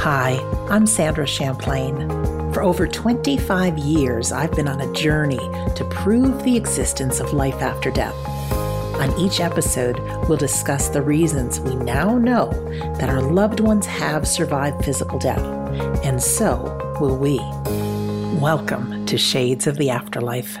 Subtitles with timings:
[0.00, 0.38] Hi,
[0.70, 2.08] I'm Sandra Champlain.
[2.54, 5.36] For over 25 years, I've been on a journey
[5.74, 8.14] to prove the existence of life after death.
[8.98, 12.50] On each episode, we'll discuss the reasons we now know
[12.96, 15.44] that our loved ones have survived physical death,
[16.02, 17.36] and so will we.
[18.40, 20.56] Welcome to Shades of the Afterlife.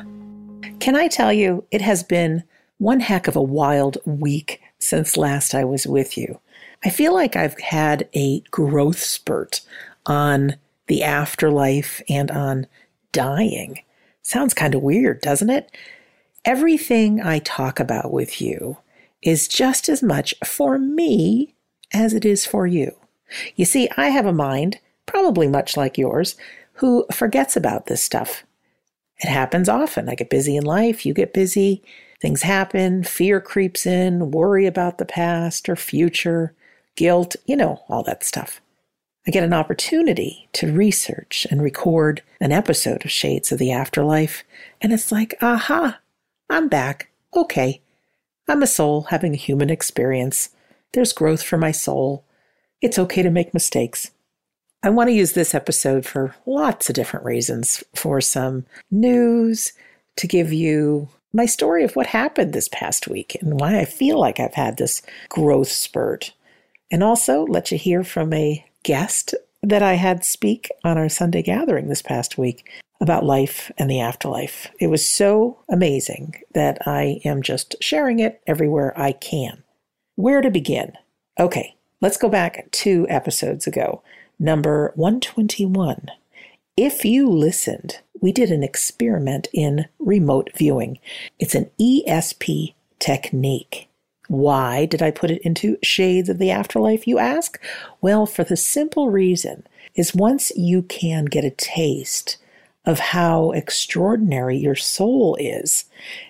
[0.80, 2.44] Can I tell you, it has been
[2.76, 6.40] one heck of a wild week since last I was with you.
[6.84, 9.60] I feel like I've had a growth spurt
[10.06, 10.56] on
[10.86, 12.66] the afterlife and on
[13.12, 13.80] dying.
[14.22, 15.70] Sounds kind of weird, doesn't it?
[16.44, 18.78] Everything I talk about with you
[19.22, 21.54] is just as much for me
[21.92, 22.96] as it is for you.
[23.56, 26.36] You see, I have a mind, probably much like yours,
[26.74, 28.44] who forgets about this stuff.
[29.18, 30.08] It happens often.
[30.08, 31.82] I get busy in life, you get busy,
[32.22, 36.54] things happen, fear creeps in, worry about the past or future
[37.00, 38.60] guilt, you know, all that stuff.
[39.26, 44.44] I get an opportunity to research and record an episode of Shades of the Afterlife,
[44.82, 45.98] and it's like, aha,
[46.50, 47.10] I'm back.
[47.34, 47.80] Okay.
[48.48, 50.50] I'm a soul having a human experience.
[50.92, 52.22] There's growth for my soul.
[52.82, 54.10] It's okay to make mistakes.
[54.82, 59.72] I want to use this episode for lots of different reasons for some news,
[60.16, 64.20] to give you my story of what happened this past week and why I feel
[64.20, 65.00] like I've had this
[65.30, 66.34] growth spurt
[66.90, 71.42] and also let you hear from a guest that I had speak on our Sunday
[71.42, 72.70] gathering this past week
[73.00, 74.68] about life and the afterlife.
[74.78, 79.62] It was so amazing that I am just sharing it everywhere I can.
[80.16, 80.92] Where to begin?
[81.38, 84.02] Okay, let's go back two episodes ago,
[84.38, 86.10] number 121.
[86.76, 90.98] If you listened, we did an experiment in remote viewing.
[91.38, 93.89] It's an ESP technique.
[94.30, 97.60] Why did I put it into Shades of the Afterlife, you ask?
[98.00, 102.36] Well, for the simple reason is once you can get a taste
[102.84, 105.86] of how extraordinary your soul is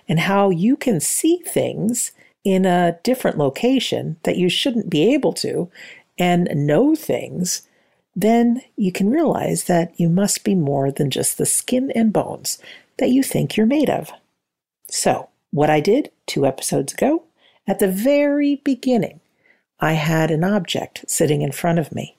[0.08, 2.12] and how you can see things
[2.42, 5.70] in a different location that you shouldn't be able to
[6.18, 7.68] and know things,
[8.16, 12.58] then you can realize that you must be more than just the skin and bones
[12.96, 14.10] that you think you're made of.
[14.88, 17.24] So, what I did two episodes ago
[17.70, 19.20] at the very beginning,
[19.78, 22.16] I had an object sitting in front of me.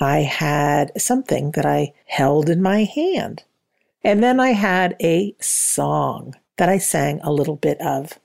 [0.00, 3.44] I had something that I held in my hand.
[4.02, 8.18] And then I had a song that I sang a little bit of.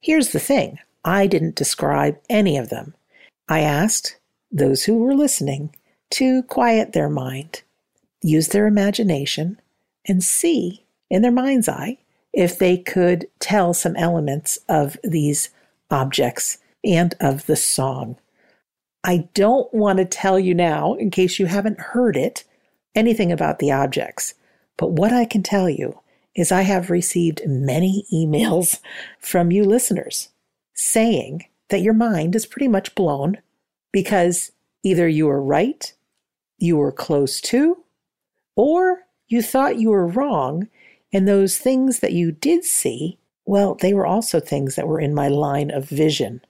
[0.00, 2.94] Here's the thing I didn't describe any of them.
[3.48, 4.18] I asked
[4.52, 5.74] those who were listening
[6.10, 7.62] to quiet their mind,
[8.22, 9.60] use their imagination,
[10.06, 11.98] and see in their mind's eye
[12.32, 15.50] if they could tell some elements of these
[15.90, 18.16] objects and of the song.
[19.04, 22.44] I don't want to tell you now, in case you haven't heard it,
[22.94, 24.34] anything about the objects.
[24.76, 26.00] But what I can tell you
[26.34, 28.80] is I have received many emails
[29.18, 30.28] from you listeners
[30.74, 33.38] saying that your mind is pretty much blown
[33.92, 34.52] because
[34.84, 35.92] either you were right,
[36.58, 37.84] you were close to,
[38.56, 40.68] or you thought you were wrong,
[41.12, 43.17] and those things that you did see
[43.48, 46.42] well, they were also things that were in my line of vision.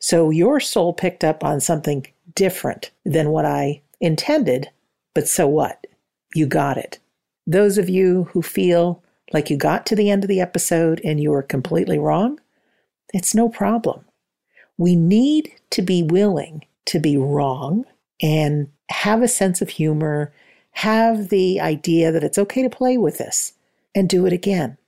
[0.00, 4.68] So your soul picked up on something different than what I intended,
[5.14, 5.86] but so what?
[6.34, 6.98] You got it.
[7.46, 9.00] Those of you who feel
[9.32, 12.40] like you got to the end of the episode and you were completely wrong,
[13.14, 14.04] It's no problem.
[14.76, 17.84] We need to be willing to be wrong
[18.20, 20.32] and have a sense of humor,
[20.72, 23.52] have the idea that it's okay to play with this
[23.94, 24.78] and do it again.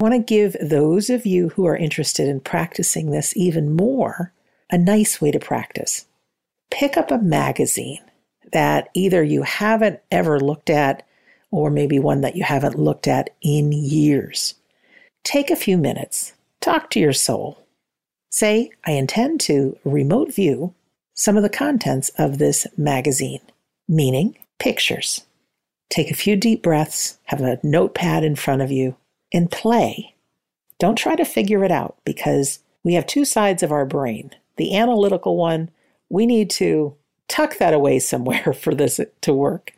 [0.00, 4.32] I want to give those of you who are interested in practicing this even more
[4.70, 6.06] a nice way to practice.
[6.70, 8.00] Pick up a magazine
[8.52, 11.06] that either you haven't ever looked at
[11.50, 14.54] or maybe one that you haven't looked at in years.
[15.22, 16.32] Take a few minutes,
[16.62, 17.58] talk to your soul.
[18.30, 20.72] Say, I intend to remote view
[21.12, 23.42] some of the contents of this magazine,
[23.86, 25.26] meaning pictures.
[25.90, 28.96] Take a few deep breaths, have a notepad in front of you,
[29.32, 30.14] and play.
[30.78, 34.30] Don't try to figure it out because we have two sides of our brain.
[34.56, 35.70] The analytical one,
[36.08, 36.94] we need to
[37.28, 39.72] tuck that away somewhere for this to work.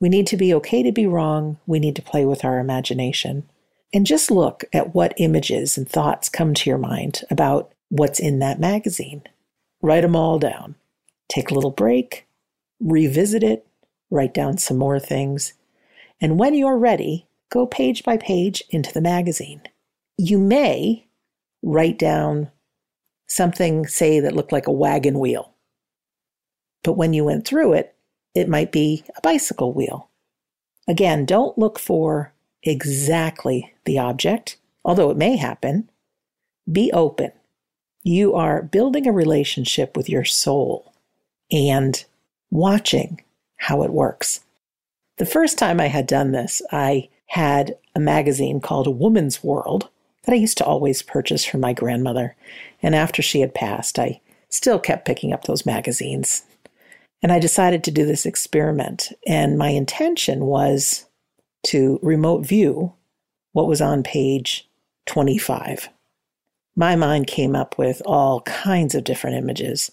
[0.00, 1.58] We need to be okay to be wrong.
[1.66, 3.48] We need to play with our imagination.
[3.94, 8.40] And just look at what images and thoughts come to your mind about what's in
[8.40, 9.22] that magazine.
[9.80, 10.74] Write them all down.
[11.28, 12.26] Take a little break,
[12.80, 13.66] revisit it,
[14.10, 15.54] write down some more things.
[16.20, 19.62] And when you're ready, go page by page into the magazine.
[20.18, 21.06] You may
[21.62, 22.50] write down
[23.26, 25.52] something, say, that looked like a wagon wheel.
[26.82, 27.94] But when you went through it,
[28.34, 30.08] it might be a bicycle wheel.
[30.86, 32.32] Again, don't look for
[32.62, 35.90] exactly the object, although it may happen.
[36.70, 37.32] Be open.
[38.02, 40.92] You are building a relationship with your soul
[41.50, 42.04] and
[42.50, 43.22] watching
[43.56, 44.40] how it works.
[45.18, 49.88] The first time I had done this, I had a magazine called Woman's World
[50.24, 52.36] that I used to always purchase for my grandmother.
[52.82, 56.44] And after she had passed, I still kept picking up those magazines.
[57.22, 59.12] And I decided to do this experiment.
[59.26, 61.06] And my intention was
[61.68, 62.92] to remote view
[63.52, 64.68] what was on page
[65.06, 65.88] 25.
[66.74, 69.90] My mind came up with all kinds of different images.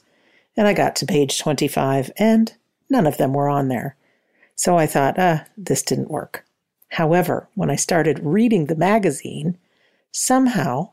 [0.57, 2.53] And I got to page 25, and
[2.89, 3.95] none of them were on there.
[4.55, 6.45] So I thought, ah, this didn't work.
[6.93, 9.57] However, when I started reading the magazine,
[10.11, 10.91] somehow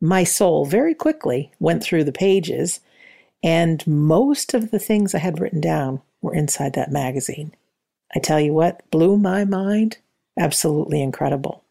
[0.00, 2.80] my soul very quickly went through the pages,
[3.42, 7.54] and most of the things I had written down were inside that magazine.
[8.16, 9.98] I tell you what, blew my mind.
[10.38, 11.62] Absolutely incredible.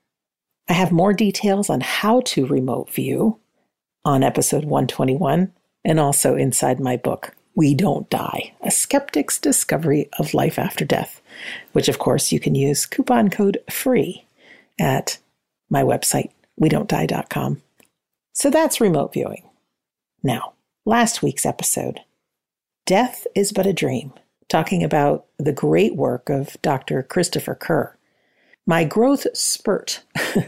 [0.69, 3.39] I have more details on how to remote view
[4.05, 5.51] on episode 121
[5.83, 11.22] and also inside my book, We Don't Die A Skeptic's Discovery of Life After Death,
[11.73, 14.25] which, of course, you can use coupon code FREE
[14.79, 15.17] at
[15.69, 17.61] my website, we don't die.com.
[18.33, 19.43] So that's remote viewing.
[20.21, 20.53] Now,
[20.85, 21.99] last week's episode
[22.85, 24.13] Death is But a Dream,
[24.49, 27.03] talking about the great work of Dr.
[27.03, 27.97] Christopher Kerr.
[28.65, 30.03] My growth spurt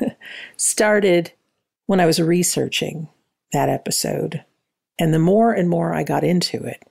[0.58, 1.34] started
[1.86, 3.10] when I was researching
[3.52, 4.44] that episode
[5.00, 6.84] and the more and more I got into it,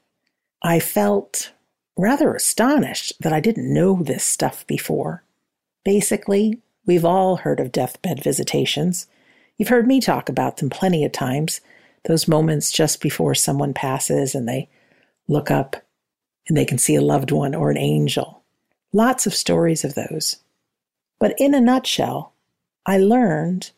[0.62, 1.52] I felt
[1.96, 5.23] rather astonished that I didn't know this stuff before.
[5.85, 9.06] Basically, we've all heard of deathbed visitations.
[9.56, 11.61] You've heard me talk about them plenty of times,
[12.05, 14.69] those moments just before someone passes and they
[15.29, 15.76] look up
[16.49, 18.43] and they can see a loved one or an angel.
[18.93, 20.37] Lots of stories of those.
[21.19, 22.32] But in a nutshell,
[22.87, 23.70] I learned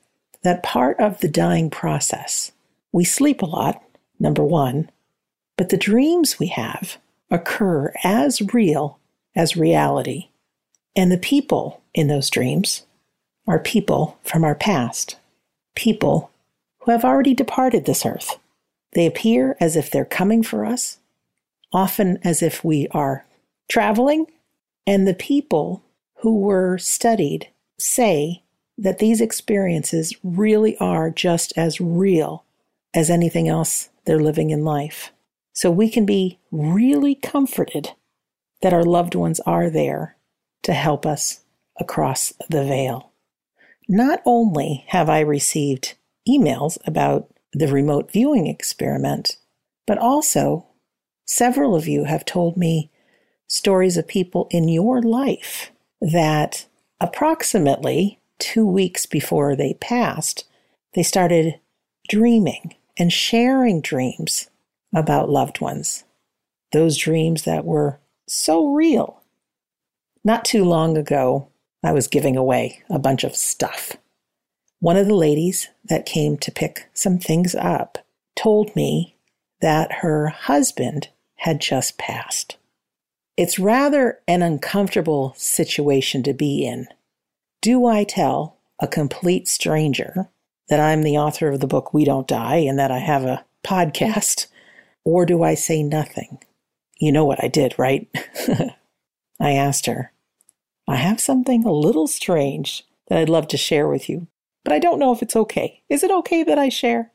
[0.42, 2.52] that part of the dying process,
[2.92, 3.82] we sleep a lot,
[4.18, 4.90] number one,
[5.56, 6.98] but the dreams we have
[7.30, 8.98] occur as real
[9.34, 10.28] as reality.
[10.94, 12.84] And the people in those dreams
[13.46, 15.16] are people from our past,
[15.74, 16.30] people
[16.80, 18.38] who have already departed this earth.
[18.92, 20.98] They appear as if they're coming for us,
[21.72, 23.26] often as if we are
[23.68, 24.26] traveling,
[24.86, 25.82] and the people
[26.20, 28.42] who were studied say
[28.78, 32.44] that these experiences really are just as real
[32.94, 35.12] as anything else they're living in life.
[35.56, 37.92] So we can be really comforted
[38.60, 40.18] that our loved ones are there
[40.64, 41.44] to help us
[41.80, 43.12] across the veil.
[43.88, 45.94] Not only have I received
[46.28, 49.38] emails about the remote viewing experiment,
[49.86, 50.66] but also
[51.24, 52.90] several of you have told me
[53.48, 55.70] stories of people in your life
[56.02, 56.66] that
[57.00, 60.44] approximately two weeks before they passed,
[60.92, 61.58] they started
[62.10, 64.50] dreaming and sharing dreams
[64.96, 66.04] about loved ones.
[66.72, 69.22] Those dreams that were so real.
[70.24, 71.48] Not too long ago,
[71.84, 73.96] I was giving away a bunch of stuff.
[74.80, 77.98] One of the ladies that came to pick some things up
[78.34, 79.16] told me
[79.60, 82.56] that her husband had just passed.
[83.36, 86.88] It's rather an uncomfortable situation to be in.
[87.60, 90.28] Do I tell a complete stranger
[90.68, 93.44] that I'm the author of the book We Don't Die and that I have a
[93.62, 94.46] podcast?
[95.06, 96.42] Or do I say nothing?
[96.98, 98.08] You know what I did, right?
[99.40, 100.12] I asked her,
[100.88, 104.26] I have something a little strange that I'd love to share with you,
[104.64, 105.80] but I don't know if it's okay.
[105.88, 107.12] Is it okay that I share?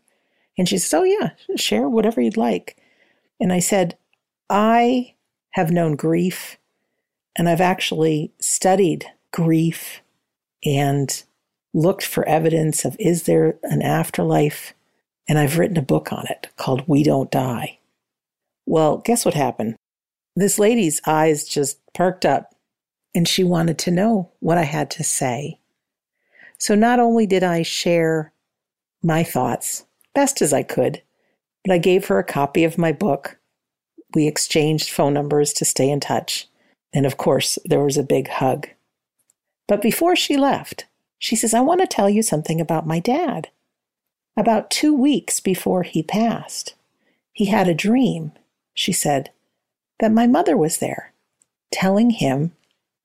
[0.58, 2.78] And she said, Oh, yeah, share whatever you'd like.
[3.42, 3.98] And I said,
[4.50, 5.16] I
[5.56, 6.56] have known grief
[7.36, 10.02] and I've actually studied grief
[10.64, 11.24] and
[11.74, 14.74] looked for evidence of is there an afterlife?
[15.28, 17.80] And I've written a book on it called We Don't Die.
[18.66, 19.76] Well, guess what happened?
[20.36, 22.56] This lady's eyes just perked up
[23.14, 25.60] and she wanted to know what I had to say.
[26.58, 28.34] So not only did I share
[29.04, 31.02] my thoughts best as I could,
[31.64, 33.38] but I gave her a copy of my book.
[34.14, 36.48] We exchanged phone numbers to stay in touch.
[36.94, 38.68] And of course, there was a big hug.
[39.68, 40.86] But before she left,
[41.18, 43.50] she says, I want to tell you something about my dad.
[44.36, 46.76] About two weeks before he passed,
[47.32, 48.32] he had a dream,
[48.74, 49.32] she said,
[50.00, 51.14] that my mother was there,
[51.72, 52.52] telling him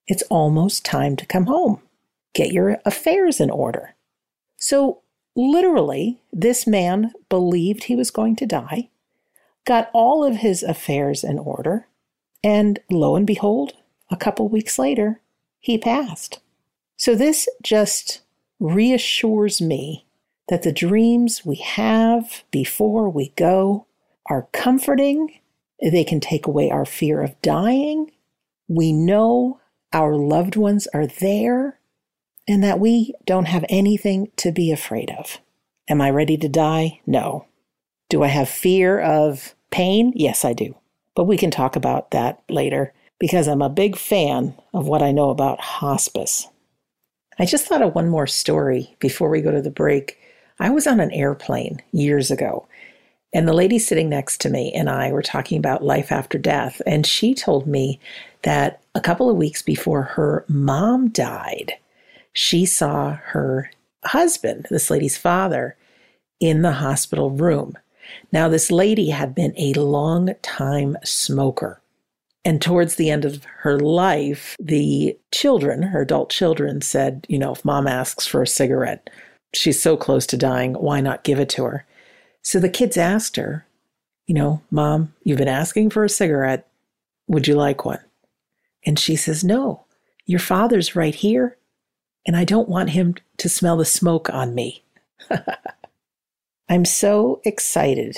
[0.07, 1.81] it's almost time to come home.
[2.33, 3.95] Get your affairs in order.
[4.57, 5.01] So,
[5.35, 8.89] literally, this man believed he was going to die,
[9.65, 11.87] got all of his affairs in order,
[12.43, 13.73] and lo and behold,
[14.09, 15.21] a couple weeks later,
[15.59, 16.39] he passed.
[16.95, 18.21] So, this just
[18.59, 20.05] reassures me
[20.49, 23.85] that the dreams we have before we go
[24.25, 25.39] are comforting.
[25.81, 28.11] They can take away our fear of dying.
[28.67, 29.59] We know
[29.93, 31.79] our loved ones are there
[32.47, 35.39] and that we don't have anything to be afraid of.
[35.89, 37.01] Am I ready to die?
[37.05, 37.45] No.
[38.09, 40.13] Do I have fear of pain?
[40.15, 40.75] Yes, I do.
[41.15, 45.11] But we can talk about that later because I'm a big fan of what I
[45.11, 46.47] know about hospice.
[47.39, 50.17] I just thought of one more story before we go to the break.
[50.59, 52.67] I was on an airplane years ago,
[53.33, 56.81] and the lady sitting next to me and I were talking about life after death.
[56.85, 57.99] And she told me
[58.43, 61.73] that a couple of weeks before her mom died,
[62.33, 63.71] she saw her
[64.05, 65.75] husband, this lady's father,
[66.39, 67.73] in the hospital room.
[68.31, 71.81] Now, this lady had been a long time smoker.
[72.45, 77.51] And towards the end of her life, the children, her adult children, said, you know,
[77.51, 79.09] if mom asks for a cigarette,
[79.53, 81.85] she's so close to dying, why not give it to her?
[82.41, 83.65] So the kids asked her,
[84.25, 86.67] you know, Mom, you've been asking for a cigarette.
[87.27, 87.99] Would you like one?
[88.85, 89.85] And she says, No,
[90.25, 91.57] your father's right here,
[92.25, 94.83] and I don't want him to smell the smoke on me.
[96.69, 98.17] I'm so excited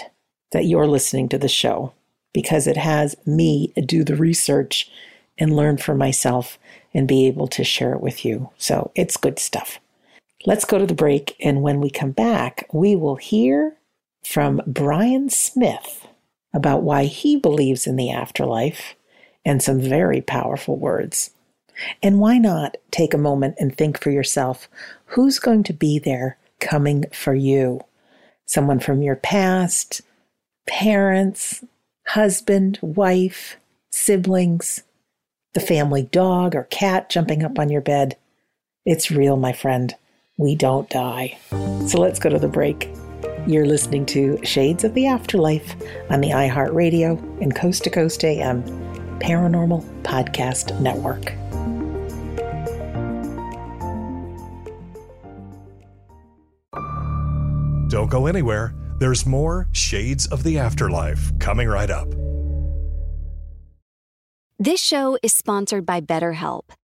[0.51, 1.93] that you're listening to the show
[2.33, 4.89] because it has me do the research
[5.37, 6.57] and learn for myself
[6.93, 8.49] and be able to share it with you.
[8.57, 9.79] So it's good stuff.
[10.45, 11.35] Let's go to the break.
[11.39, 13.75] And when we come back, we will hear
[14.23, 16.07] from Brian Smith
[16.53, 18.95] about why he believes in the afterlife
[19.45, 21.31] and some very powerful words.
[22.03, 24.67] And why not take a moment and think for yourself
[25.05, 27.81] who's going to be there coming for you?
[28.45, 30.01] Someone from your past,
[30.67, 31.63] parents,
[32.07, 33.57] husband, wife,
[33.91, 34.83] siblings,
[35.53, 38.17] the family dog or cat jumping up on your bed.
[38.85, 39.93] It's real, my friend.
[40.37, 41.37] We don't die.
[41.87, 42.89] So let's go to the break.
[43.47, 45.75] You're listening to Shades of the Afterlife
[46.11, 48.63] on the iHeartRadio and Coast to Coast AM
[49.19, 51.33] Paranormal Podcast Network.
[57.89, 58.75] Don't go anywhere.
[58.99, 62.07] There's more Shades of the Afterlife coming right up.
[64.59, 66.71] This show is sponsored by BetterHelp.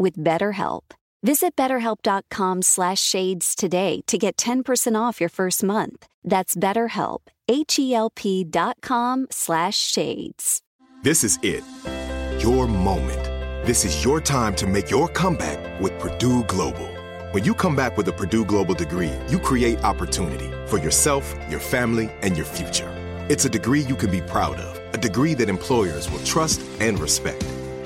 [0.00, 0.82] with BetterHelp.
[1.22, 6.06] Visit betterhelp.com slash shades today to get 10% off your first month.
[6.24, 8.78] That's betterhelp, H-E-L-P dot
[9.30, 10.62] slash shades.
[11.02, 11.62] This is it.
[12.42, 13.24] Your moment.
[13.66, 16.88] This is your time to make your comeback with Purdue Global.
[17.32, 21.60] When you come back with a Purdue Global degree, you create opportunity for yourself, your
[21.60, 22.90] family, and your future.
[23.28, 26.98] It's a degree you can be proud of, a degree that employers will trust and
[26.98, 27.44] respect.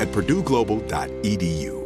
[0.00, 1.78] at purdueglobal.edu.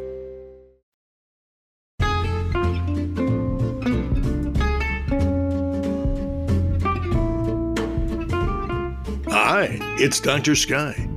[9.29, 10.55] Hi, it's Dr.
[10.55, 11.09] Sky.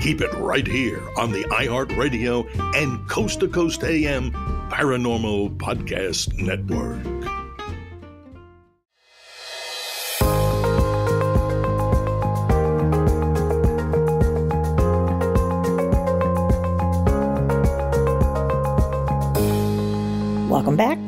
[0.00, 4.30] Keep it right here on the iHeartRadio and Coast to Coast AM
[4.70, 7.37] Paranormal Podcast Network.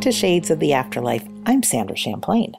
[0.00, 1.28] To Shades of the Afterlife.
[1.44, 2.56] I'm Sandra Champlain.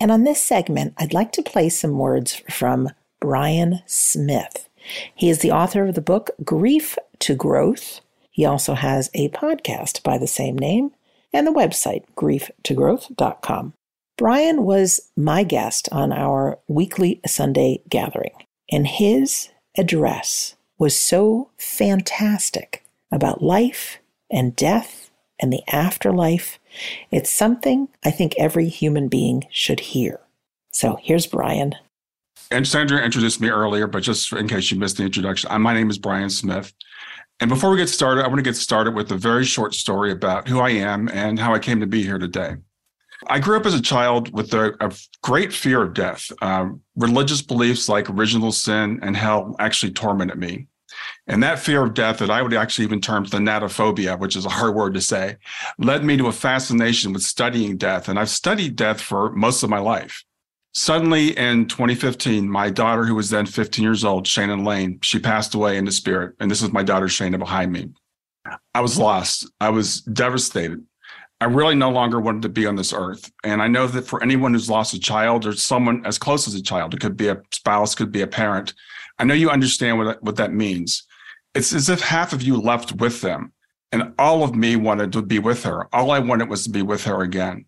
[0.00, 2.88] And on this segment, I'd like to play some words from
[3.20, 4.68] Brian Smith.
[5.12, 8.00] He is the author of the book Grief to Growth.
[8.30, 10.92] He also has a podcast by the same name
[11.32, 13.72] and the website grieftogrowth.com.
[14.16, 18.34] Brian was my guest on our weekly Sunday gathering,
[18.70, 23.98] and his address was so fantastic about life
[24.30, 26.58] and death and the afterlife.
[27.10, 30.20] It's something I think every human being should hear.
[30.70, 31.74] So here's Brian.
[32.50, 35.90] And Sandra introduced me earlier, but just in case you missed the introduction, my name
[35.90, 36.72] is Brian Smith.
[37.40, 40.12] And before we get started, I want to get started with a very short story
[40.12, 42.56] about who I am and how I came to be here today.
[43.28, 44.92] I grew up as a child with a, a
[45.22, 46.30] great fear of death.
[46.42, 50.68] Uh, religious beliefs like original sin and hell actually tormented me.
[51.26, 54.50] And that fear of death, that I would actually even term thanatophobia, which is a
[54.50, 55.36] hard word to say,
[55.78, 58.08] led me to a fascination with studying death.
[58.08, 60.24] And I've studied death for most of my life.
[60.74, 65.54] Suddenly in 2015, my daughter, who was then 15 years old, Shannon Lane, she passed
[65.54, 66.34] away in the spirit.
[66.40, 67.90] And this is my daughter, Shannon, behind me.
[68.74, 69.48] I was lost.
[69.60, 70.84] I was devastated.
[71.40, 73.30] I really no longer wanted to be on this earth.
[73.44, 76.54] And I know that for anyone who's lost a child or someone as close as
[76.54, 78.74] a child, it could be a spouse, could be a parent,
[79.18, 81.04] I know you understand what, what that means.
[81.54, 83.52] It's as if half of you left with them,
[83.92, 85.88] and all of me wanted to be with her.
[85.94, 87.66] All I wanted was to be with her again.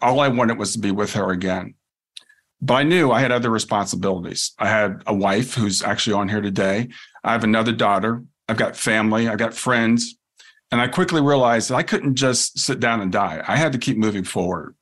[0.00, 1.74] All I wanted was to be with her again.
[2.62, 4.52] But I knew I had other responsibilities.
[4.58, 6.88] I had a wife who's actually on here today.
[7.22, 8.22] I have another daughter.
[8.48, 9.28] I've got family.
[9.28, 10.16] I've got friends.
[10.72, 13.42] And I quickly realized that I couldn't just sit down and die.
[13.46, 14.74] I had to keep moving forward.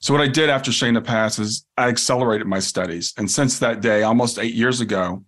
[0.00, 3.12] So what I did after Shana passed is I accelerated my studies.
[3.18, 5.24] And since that day, almost eight years ago,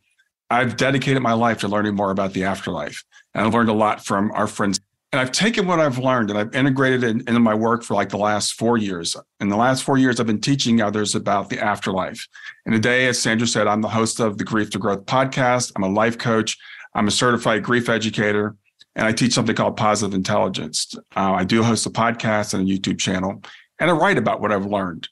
[0.50, 3.04] I've dedicated my life to learning more about the afterlife.
[3.34, 4.80] And I've learned a lot from our friends.
[5.12, 8.10] And I've taken what I've learned and I've integrated it into my work for like
[8.10, 9.16] the last four years.
[9.40, 12.26] In the last four years, I've been teaching others about the afterlife.
[12.64, 15.72] And today, as Sandra said, I'm the host of the Grief to Growth podcast.
[15.74, 16.56] I'm a life coach.
[16.94, 18.56] I'm a certified grief educator,
[18.96, 20.92] and I teach something called positive intelligence.
[21.14, 23.42] Uh, I do host a podcast and a YouTube channel,
[23.78, 25.08] and I write about what I've learned.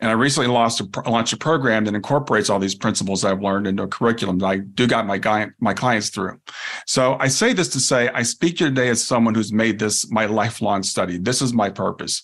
[0.00, 3.66] And I recently launched a, launched a program that incorporates all these principles I've learned
[3.66, 6.40] into a curriculum that I do got my guy, my clients through.
[6.86, 9.78] So I say this to say I speak to you today as someone who's made
[9.78, 11.18] this my lifelong study.
[11.18, 12.22] This is my purpose.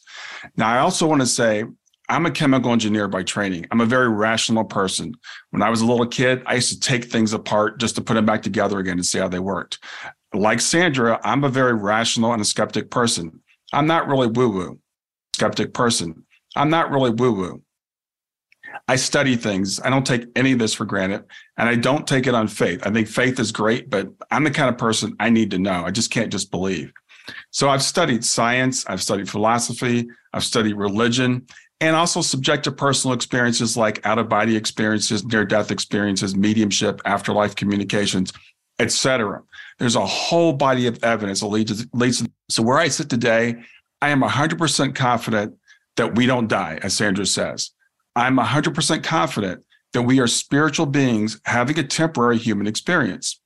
[0.57, 1.65] Now I also want to say
[2.09, 3.67] I'm a chemical engineer by training.
[3.71, 5.12] I'm a very rational person.
[5.51, 8.15] When I was a little kid, I used to take things apart just to put
[8.15, 9.81] them back together again and see how they worked.
[10.33, 13.41] Like Sandra, I'm a very rational and a skeptic person.
[13.73, 14.79] I'm not really woo woo,
[15.35, 16.25] skeptic person.
[16.55, 17.62] I'm not really woo woo.
[18.88, 19.81] I study things.
[19.81, 21.25] I don't take any of this for granted
[21.57, 22.87] and I don't take it on faith.
[22.87, 25.85] I think faith is great, but I'm the kind of person I need to know.
[25.85, 26.92] I just can't just believe.
[27.51, 31.46] So I've studied science, I've studied philosophy, I've studied religion,
[31.81, 37.57] and also subjective personal experiences like out of body experiences, near death experiences, mediumship, afterlife
[37.57, 38.33] communications,
[38.79, 39.42] etc.
[39.79, 43.57] There's a whole body of evidence that leads, leads to, so where I sit today,
[44.01, 45.57] I am 100% confident
[45.96, 47.72] that we don't die, as Sandra says.
[48.16, 53.40] I'm 100% confident that we are spiritual beings having a temporary human experience.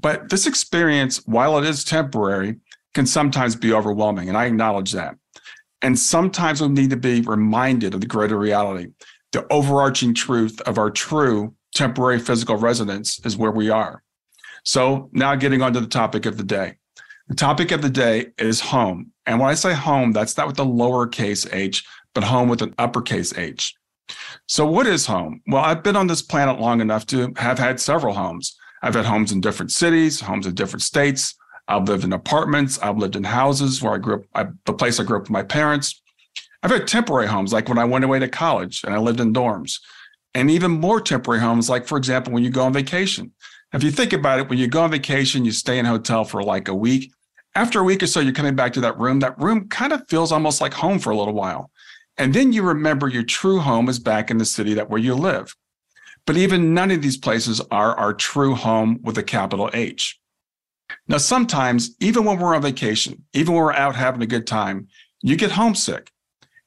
[0.00, 2.56] But this experience, while it is temporary,
[2.94, 4.28] can sometimes be overwhelming.
[4.28, 5.16] And I acknowledge that.
[5.82, 8.88] And sometimes we need to be reminded of the greater reality.
[9.32, 14.02] The overarching truth of our true temporary physical residence is where we are.
[14.64, 16.76] So now getting on to the topic of the day.
[17.28, 19.12] The topic of the day is home.
[19.26, 22.74] And when I say home, that's not with the lowercase h, but home with an
[22.78, 23.74] uppercase H.
[24.46, 25.42] So, what is home?
[25.46, 28.56] Well, I've been on this planet long enough to have had several homes.
[28.82, 31.34] I've had homes in different cities, homes in different states.
[31.66, 32.78] I've lived in apartments.
[32.78, 35.30] I've lived in houses where I grew up, I, the place I grew up with
[35.30, 36.00] my parents.
[36.62, 39.32] I've had temporary homes, like when I went away to college and I lived in
[39.32, 39.78] dorms,
[40.34, 43.32] and even more temporary homes, like, for example, when you go on vacation.
[43.72, 46.24] If you think about it, when you go on vacation, you stay in a hotel
[46.24, 47.12] for like a week.
[47.54, 49.20] After a week or so, you're coming back to that room.
[49.20, 51.70] That room kind of feels almost like home for a little while.
[52.18, 55.14] And then you remember your true home is back in the city that where you
[55.14, 55.54] live.
[56.26, 60.20] But even none of these places are our true home with a capital H.
[61.06, 64.88] Now, sometimes, even when we're on vacation, even when we're out having a good time,
[65.22, 66.10] you get homesick.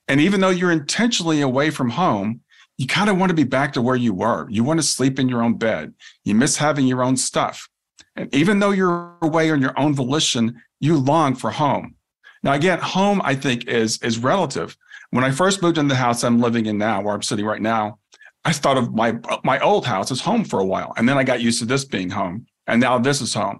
[0.07, 2.41] And even though you're intentionally away from home,
[2.77, 4.49] you kind of want to be back to where you were.
[4.49, 5.93] You want to sleep in your own bed.
[6.23, 7.69] You miss having your own stuff.
[8.15, 11.95] And even though you're away on your own volition, you long for home.
[12.43, 14.75] Now, again, home, I think, is, is relative.
[15.11, 17.61] When I first moved into the house I'm living in now, where I'm sitting right
[17.61, 17.99] now,
[18.45, 20.93] I thought of my my old house as home for a while.
[20.97, 22.47] And then I got used to this being home.
[22.65, 23.59] And now this is home.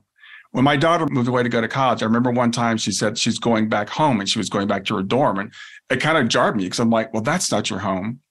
[0.51, 3.17] When my daughter moved away to go to college, I remember one time she said
[3.17, 5.39] she's going back home and she was going back to her dorm.
[5.39, 5.53] And
[5.89, 8.21] it kind of jarred me because I'm like, well, that's not your home.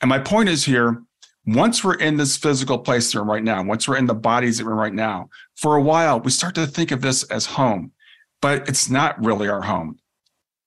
[0.00, 1.02] And my point is here,
[1.46, 4.58] once we're in this physical place we're in right now, once we're in the bodies
[4.58, 7.46] that we're in right now, for a while, we start to think of this as
[7.46, 7.92] home,
[8.40, 9.98] but it's not really our home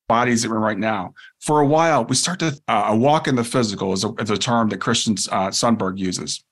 [0.08, 1.14] bodies that we're in right now.
[1.48, 4.38] For a while, we start to uh, walk in the physical is a, is a
[4.38, 6.44] term that Christian uh, Sundberg uses.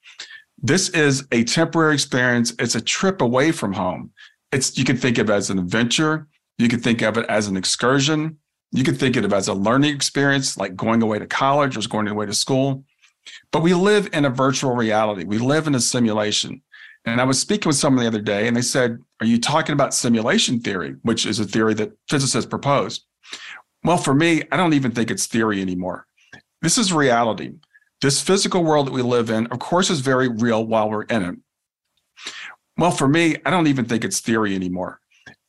[0.64, 2.54] This is a temporary experience.
[2.60, 4.12] It's a trip away from home.
[4.54, 6.30] It's you can think of it as an adventure.
[6.58, 8.38] You can think of it as an excursion.
[8.72, 11.82] You can think of it as a learning experience, like going away to college or
[11.90, 12.86] going away to school.
[13.52, 15.26] But we live in a virtual reality.
[15.26, 16.62] We live in a simulation.
[17.04, 19.74] And I was speaking with someone the other day, and they said, Are you talking
[19.74, 23.02] about simulation theory, which is a theory that physicists propose?
[23.86, 26.08] Well, for me, I don't even think it's theory anymore.
[26.64, 27.54] This is reality.
[28.02, 31.24] This physical world that we live in, of course, is very real while we're in
[31.24, 31.36] it.
[32.78, 35.00] Well, for me, I don't even think it's theory anymore.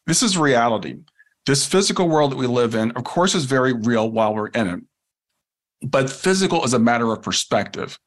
[0.06, 0.98] This is reality.
[1.46, 4.66] This physical world that we live in, of course, is very real while we're in
[4.66, 4.80] it.
[5.82, 7.98] But physical is a matter of perspective.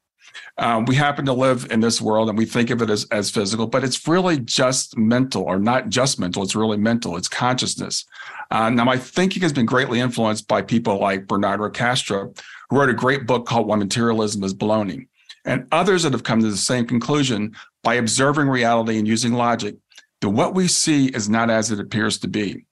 [0.58, 3.30] Um, we happen to live in this world and we think of it as, as
[3.30, 6.44] physical, but it's really just mental or not just mental.
[6.44, 7.16] It's really mental.
[7.16, 8.04] It's consciousness.
[8.50, 12.88] Uh, now, my thinking has been greatly influenced by people like Bernardo Kastrup, who wrote
[12.88, 15.06] a great book called Why Materialism is Baloney,
[15.44, 19.76] and others that have come to the same conclusion by observing reality and using logic
[20.20, 22.66] that what we see is not as it appears to be.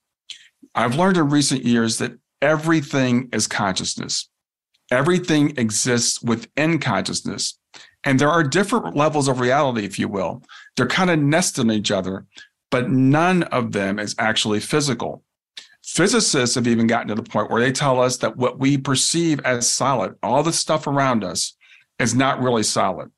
[0.74, 4.28] I've learned in recent years that everything is consciousness.
[4.90, 7.58] Everything exists within consciousness.
[8.04, 10.42] And there are different levels of reality, if you will.
[10.76, 12.26] They're kind of nested in each other,
[12.70, 15.22] but none of them is actually physical.
[15.98, 19.40] Physicists have even gotten to the point where they tell us that what we perceive
[19.40, 21.56] as solid, all the stuff around us,
[21.98, 23.10] is not really solid.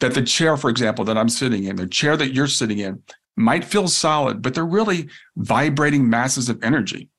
[0.00, 3.02] That the chair, for example, that I'm sitting in, the chair that you're sitting in,
[3.36, 7.10] might feel solid, but they're really vibrating masses of energy.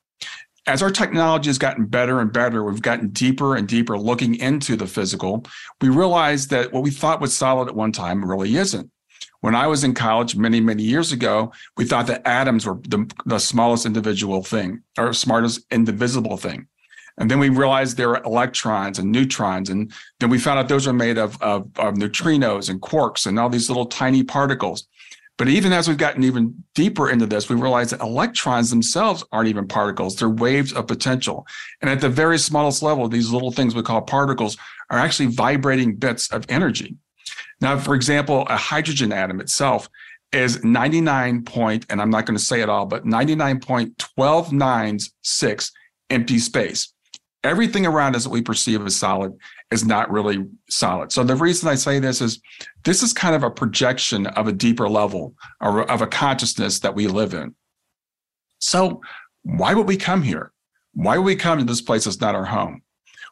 [0.65, 4.75] As our technology has gotten better and better, we've gotten deeper and deeper looking into
[4.75, 5.45] the physical.
[5.79, 8.89] We realize that what we thought was solid at one time really isn't.
[9.43, 13.11] When I was in college many, many years ago, we thought that atoms were the,
[13.25, 16.67] the smallest individual thing or smartest indivisible thing.
[17.17, 19.69] And then we realized there were electrons and neutrons.
[19.69, 23.37] And then we found out those are made of, of, of neutrinos and quarks and
[23.37, 24.87] all these little tiny particles.
[25.37, 29.49] But even as we've gotten even deeper into this, we realize that electrons themselves aren't
[29.49, 30.15] even particles.
[30.15, 31.45] They're waves of potential.
[31.81, 34.55] And at the very smallest level, these little things we call particles
[34.89, 36.95] are actually vibrating bits of energy.
[37.63, 39.87] Now, for example, a hydrogen atom itself
[40.33, 45.71] is 99 point, and I'm not going to say it all, but 99.129
[46.09, 46.93] empty space.
[47.45, 49.31] Everything around us that we perceive as solid
[49.71, 51.13] is not really solid.
[51.13, 52.41] So the reason I say this is
[52.83, 56.95] this is kind of a projection of a deeper level or of a consciousness that
[56.95, 57.55] we live in.
[58.59, 58.99] So
[59.43, 60.51] why would we come here?
[60.95, 62.81] Why would we come to this place that's not our home?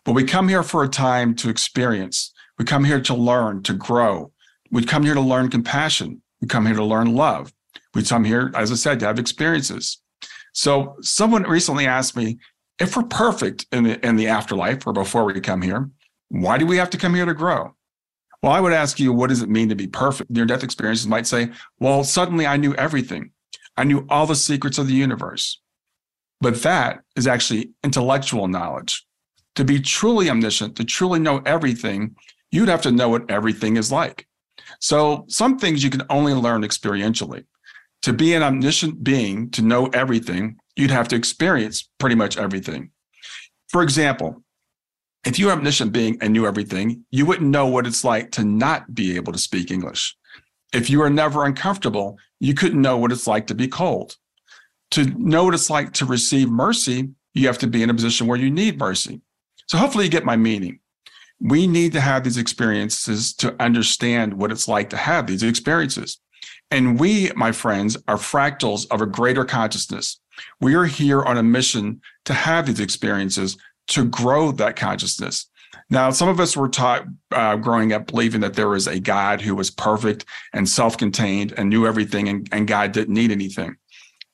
[0.05, 3.73] Well, we come here for a time to experience, we come here to learn, to
[3.73, 4.31] grow.
[4.69, 6.21] We come here to learn compassion.
[6.41, 7.51] We come here to learn love.
[7.95, 9.99] We come here, as I said, to have experiences.
[10.53, 12.37] So someone recently asked me,
[12.77, 15.89] if we're perfect in the, in the afterlife or before we come here,
[16.29, 17.73] why do we have to come here to grow?
[18.43, 20.29] Well, I would ask you, what does it mean to be perfect?
[20.29, 23.31] Near death experiences might say, well, suddenly I knew everything.
[23.75, 25.59] I knew all the secrets of the universe.
[26.39, 29.03] But that is actually intellectual knowledge.
[29.55, 32.15] To be truly omniscient, to truly know everything,
[32.51, 34.27] you'd have to know what everything is like.
[34.79, 37.45] So some things you can only learn experientially.
[38.03, 42.91] To be an omniscient being, to know everything, you'd have to experience pretty much everything.
[43.69, 44.43] For example,
[45.23, 48.43] if you're an omniscient being and knew everything, you wouldn't know what it's like to
[48.43, 50.15] not be able to speak English.
[50.73, 54.15] If you are never uncomfortable, you couldn't know what it's like to be cold.
[54.91, 58.27] To know what it's like to receive mercy, you have to be in a position
[58.27, 59.21] where you need mercy.
[59.67, 60.79] So hopefully you get my meaning
[61.41, 66.19] we need to have these experiences to understand what it's like to have these experiences.
[66.69, 70.19] And we, my friends, are fractals of a greater consciousness.
[70.59, 75.47] We are here on a mission to have these experiences to grow that consciousness.
[75.89, 79.41] Now, some of us were taught uh, growing up believing that there was a God
[79.41, 83.75] who was perfect and self contained and knew everything, and, and God didn't need anything.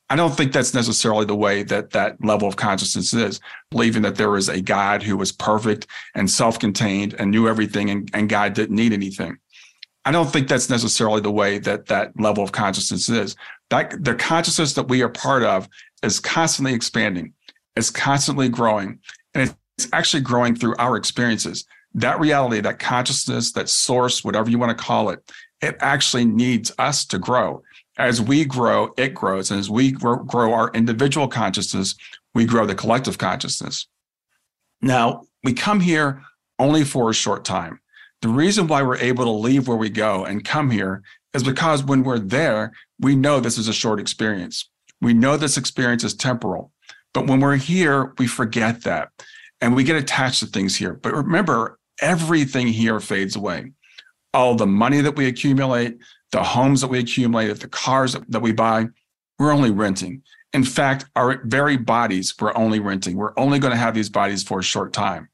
[0.10, 3.42] I don't think that's necessarily the way that that level of consciousness is,
[3.72, 7.90] believing that there is a God who was perfect and self contained and knew everything
[7.90, 9.38] and, and God didn't need anything.
[10.06, 13.36] I don't think that's necessarily the way that that level of consciousness is.
[13.70, 15.68] That the consciousness that we are part of
[16.02, 17.34] is constantly expanding,
[17.76, 19.00] is constantly growing,
[19.34, 21.66] and it's actually growing through our experiences.
[21.94, 25.20] That reality, that consciousness, that source, whatever you want to call it,
[25.62, 27.62] it actually needs us to grow
[27.98, 29.52] as we grow, it grows.
[29.52, 31.96] And as we grow, grow our individual consciousness,
[32.34, 33.88] we grow the collective consciousness.
[34.82, 36.22] Now, we come here
[36.60, 37.80] only for a short time.
[38.22, 41.84] The reason why we're able to leave where we go and come here is because
[41.84, 44.70] when we're there, we know this is a short experience.
[45.02, 46.72] We know this experience is temporal.
[47.14, 49.10] But when we're here, we forget that
[49.62, 50.94] and we get attached to things here.
[50.94, 53.72] But remember, everything here fades away.
[54.34, 55.98] All the money that we accumulate,
[56.32, 58.88] the homes that we accumulated, the cars that we buy,
[59.40, 60.24] we're only renting.
[60.54, 63.18] In fact, our very bodies, we're only renting.
[63.18, 65.30] We're only going to have these bodies for a short time.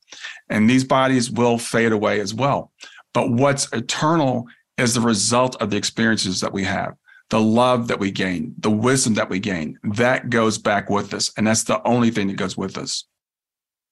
[0.50, 2.72] And these bodies will fade away as well.
[3.14, 6.96] But what's eternal is the result of the experiences that we have,
[7.30, 9.78] the love that we gain, the wisdom that we gain.
[9.84, 11.32] That goes back with us.
[11.38, 13.06] And that's the only thing that goes with us.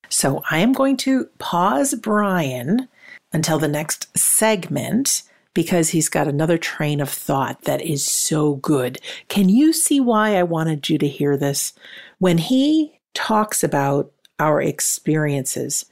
[0.09, 2.89] So I am going to pause Brian
[3.31, 8.99] until the next segment because he's got another train of thought that is so good.
[9.27, 11.73] Can you see why I wanted you to hear this?
[12.19, 15.85] When he talks about our experiences,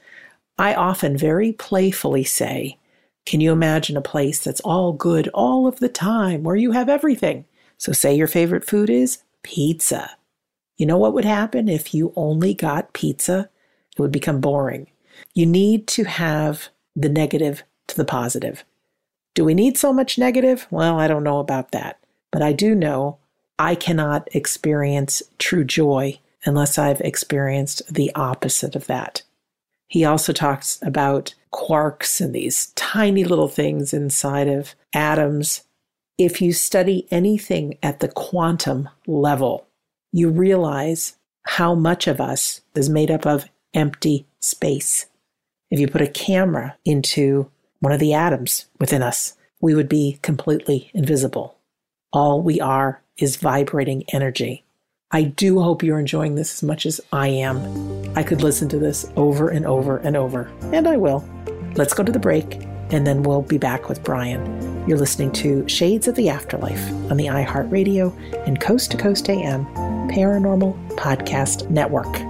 [0.58, 2.78] I often very playfully say,
[3.26, 6.88] Can you imagine a place that's all good all of the time where you have
[6.88, 7.44] everything?
[7.78, 10.10] So, say your favorite food is pizza.
[10.76, 13.48] You know what would happen if you only got pizza?
[13.96, 14.86] It would become boring.
[15.34, 18.64] You need to have the negative to the positive.
[19.34, 20.66] Do we need so much negative?
[20.70, 21.98] Well, I don't know about that.
[22.32, 23.18] But I do know
[23.58, 29.22] I cannot experience true joy unless I've experienced the opposite of that.
[29.88, 35.64] He also talks about quarks and these tiny little things inside of atoms.
[36.16, 39.66] If you study anything at the quantum level,
[40.12, 45.06] you realize how much of us is made up of empty space.
[45.70, 50.18] If you put a camera into one of the atoms within us, we would be
[50.22, 51.56] completely invisible.
[52.12, 54.64] All we are is vibrating energy.
[55.10, 58.16] I do hope you're enjoying this as much as I am.
[58.16, 61.28] I could listen to this over and over and over, and I will.
[61.74, 64.88] Let's go to the break, and then we'll be back with Brian.
[64.88, 69.66] You're listening to Shades of the Afterlife on the iHeartRadio and Coast to Coast AM
[70.10, 72.29] Paranormal Podcast Network.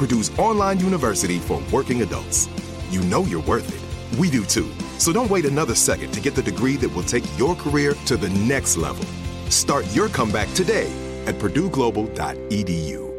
[0.00, 2.48] Purdue's online university for working adults.
[2.88, 4.18] You know you're worth it.
[4.18, 4.72] We do too.
[4.96, 8.16] So don't wait another second to get the degree that will take your career to
[8.16, 9.04] the next level.
[9.50, 10.90] Start your comeback today
[11.26, 13.10] at purdueglobal.edu.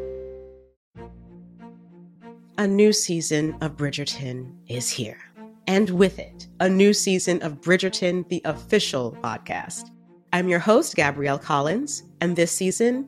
[2.58, 5.20] A new season of Bridgerton is here.
[5.68, 9.92] And with it, a new season of Bridgerton, the official podcast.
[10.34, 13.08] I'm your host, Gabrielle Collins, and this season,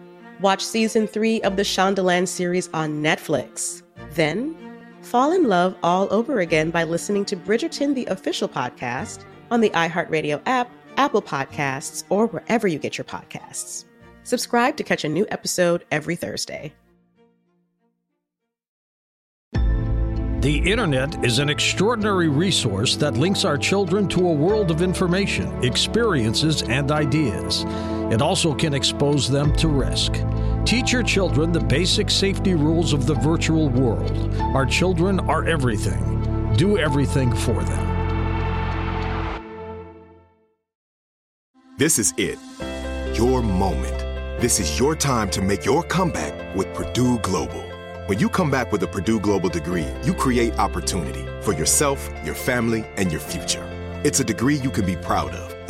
[0.41, 3.83] Watch season three of the Shondaland series on Netflix.
[4.11, 4.55] Then,
[5.01, 9.69] fall in love all over again by listening to Bridgerton, the official podcast, on the
[9.69, 13.85] iHeartRadio app Apple Podcasts, or wherever you get your podcasts.
[14.23, 16.73] Subscribe to catch a new episode every Thursday.
[19.53, 25.63] The internet is an extraordinary resource that links our children to a world of information,
[25.63, 27.63] experiences, and ideas.
[28.11, 30.21] It also can expose them to risk.
[30.65, 34.35] Teach your children the basic safety rules of the virtual world.
[34.53, 36.53] Our children are everything.
[36.57, 38.01] Do everything for them.
[41.77, 42.37] This is it.
[43.17, 43.97] Your moment.
[44.41, 47.63] This is your time to make your comeback with Purdue Global.
[48.07, 52.35] When you come back with a Purdue Global degree, you create opportunity for yourself, your
[52.35, 53.65] family, and your future.
[54.03, 55.60] It's a degree you can be proud of,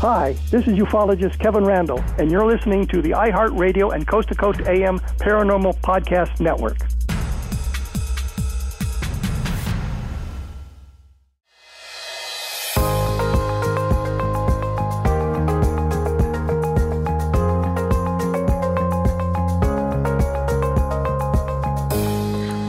[0.00, 4.36] Hi, this is ufologist Kevin Randle, and you're listening to the iHeartRadio and Coast to
[4.36, 6.78] Coast AM Paranormal Podcast Network.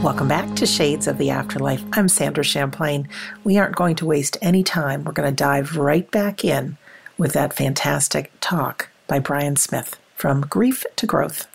[0.02, 1.84] Welcome back to Shades of the Afterlife.
[1.92, 3.08] I'm Sandra Champlain.
[3.44, 5.04] We aren't going to waste any time.
[5.04, 6.76] We're going to dive right back in
[7.20, 11.46] with that fantastic talk by Brian Smith from Grief to Growth.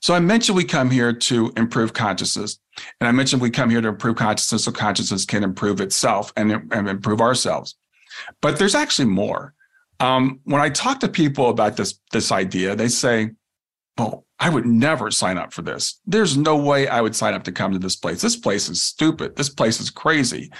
[0.00, 2.60] So I mentioned we come here to improve consciousness.
[3.00, 6.52] And I mentioned we come here to improve consciousness so consciousness can improve itself and,
[6.72, 7.74] and improve ourselves.
[8.40, 9.54] But there's actually more.
[9.98, 13.30] Um, when I talk to people about this, this idea, they say,
[13.98, 16.00] well, I would never sign up for this.
[16.06, 18.20] There's no way I would sign up to come to this place.
[18.20, 19.34] This place is stupid.
[19.34, 20.50] This place is crazy.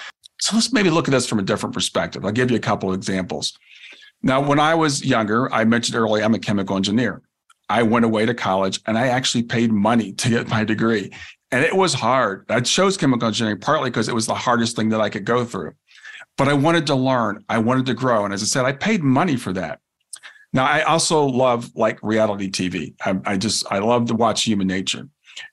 [0.41, 2.25] So let's maybe look at this from a different perspective.
[2.25, 3.57] I'll give you a couple of examples.
[4.23, 7.23] Now, when I was younger, I mentioned earlier, I'm a chemical engineer.
[7.69, 11.13] I went away to college and I actually paid money to get my degree.
[11.51, 12.47] And it was hard.
[12.49, 15.45] I chose chemical engineering partly because it was the hardest thing that I could go
[15.45, 15.73] through.
[16.37, 18.25] But I wanted to learn, I wanted to grow.
[18.25, 19.81] And as I said, I paid money for that.
[20.53, 22.95] Now, I also love like reality TV.
[23.05, 25.09] I, I just, I love to watch human nature.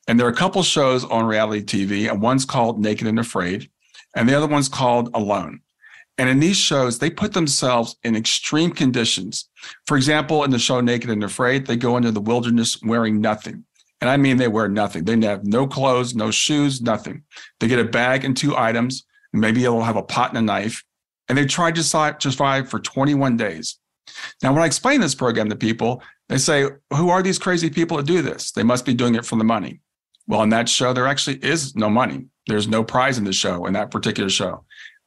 [0.07, 3.70] And there are a couple shows on reality TV, and one's called Naked and Afraid,
[4.15, 5.61] and the other one's called Alone.
[6.20, 9.49] And in these shows, they put themselves in extreme conditions.
[9.88, 13.63] For example, in the show Naked and Afraid, they go into the wilderness wearing nothing.
[14.01, 15.05] And I mean, they wear nothing.
[15.05, 17.24] They have no clothes, no shoes, nothing.
[17.61, 19.05] They get a bag and two items.
[19.32, 20.84] Maybe they'll have a pot and a knife.
[21.30, 23.80] And they try to survive for 21 days.
[24.43, 27.95] Now, when I explain this program to people, they say, Who are these crazy people
[27.95, 28.51] that do this?
[28.51, 29.80] They must be doing it for the money.
[30.28, 32.26] Well, in that show, there actually is no money.
[32.47, 34.65] There's no prize in the show, in that particular show.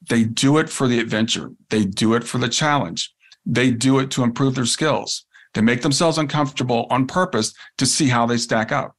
[0.09, 1.53] They do it for the adventure.
[1.71, 3.13] They do it for the challenge.
[3.45, 5.25] They do it to improve their skills.
[5.55, 8.97] They make themselves uncomfortable on purpose to see how they stack up.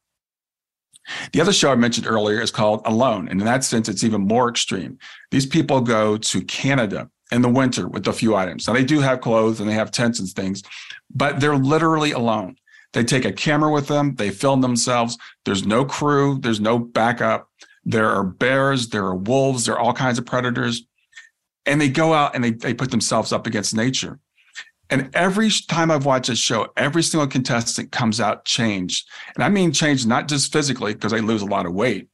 [1.32, 3.28] The other show I mentioned earlier is called Alone.
[3.28, 4.98] And in that sense, it's even more extreme.
[5.30, 8.66] These people go to Canada in the winter with a few items.
[8.66, 10.62] Now, they do have clothes and they have tents and things,
[11.14, 12.56] but they're literally alone.
[12.92, 15.18] They take a camera with them, they film themselves.
[15.44, 17.50] There's no crew, there's no backup.
[17.84, 20.86] There are bears, there are wolves, there are all kinds of predators
[21.66, 24.18] and they go out and they, they put themselves up against nature.
[24.90, 29.08] And every time I've watched this show, every single contestant comes out changed.
[29.34, 32.08] And I mean changed not just physically, because they lose a lot of weight,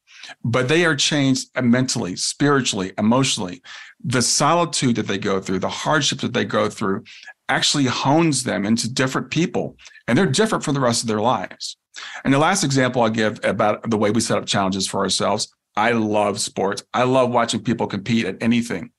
[0.45, 3.63] but they are changed uh, mentally, spiritually, emotionally.
[4.05, 7.05] The solitude that they go through, the hardship that they go through
[7.49, 9.77] actually hones them into different people.
[10.07, 11.77] And they're different for the rest of their lives.
[12.25, 15.53] And the last example I'll give about the way we set up challenges for ourselves
[15.77, 16.83] I love sports.
[16.93, 18.91] I love watching people compete at anything.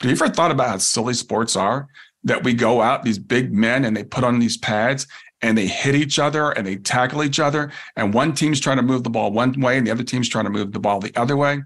[0.00, 1.88] Have you ever thought about how silly sports are?
[2.24, 5.06] That we go out, these big men, and they put on these pads
[5.42, 7.72] and they hit each other and they tackle each other.
[7.96, 10.44] And one team's trying to move the ball one way and the other team's trying
[10.44, 11.62] to move the ball the other way.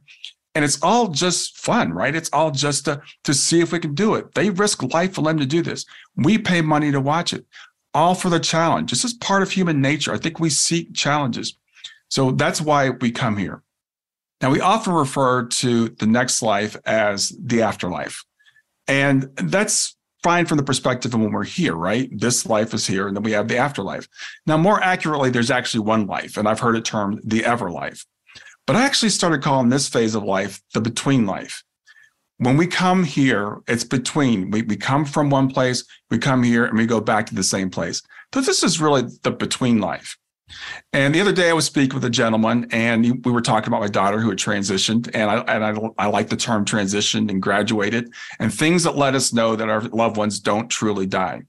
[0.54, 2.14] And it's all just fun, right?
[2.14, 4.34] It's all just to, to see if we can do it.
[4.34, 5.84] They risk life for them to do this.
[6.16, 7.44] We pay money to watch it,
[7.92, 8.90] all for the challenge.
[8.90, 10.14] This is part of human nature.
[10.14, 11.56] I think we seek challenges.
[12.08, 13.63] So that's why we come here.
[14.40, 18.24] Now, we often refer to the next life as the afterlife.
[18.86, 22.08] And that's fine from the perspective of when we're here, right?
[22.12, 24.08] This life is here, and then we have the afterlife.
[24.46, 28.04] Now, more accurately, there's actually one life, and I've heard it termed the ever life.
[28.66, 31.62] But I actually started calling this phase of life the between life.
[32.38, 34.50] When we come here, it's between.
[34.50, 37.42] We, we come from one place, we come here, and we go back to the
[37.42, 38.02] same place.
[38.32, 40.16] So this is really the between life.
[40.92, 43.80] And the other day, I was speaking with a gentleman, and we were talking about
[43.80, 47.42] my daughter who had transitioned, and I and I, I like the term transitioned and
[47.42, 51.42] graduated, and things that let us know that our loved ones don't truly die.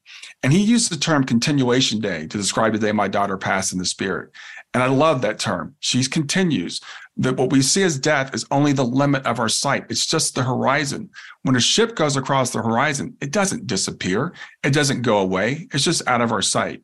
[0.43, 3.79] And he used the term continuation day to describe the day my daughter passed in
[3.79, 4.31] the spirit.
[4.73, 5.75] And I love that term.
[5.79, 6.81] She continues.
[7.17, 9.85] That what we see as death is only the limit of our sight.
[9.89, 11.09] It's just the horizon.
[11.43, 14.33] When a ship goes across the horizon, it doesn't disappear.
[14.63, 15.69] It doesn't go away.
[15.73, 16.83] It's just out of our sight.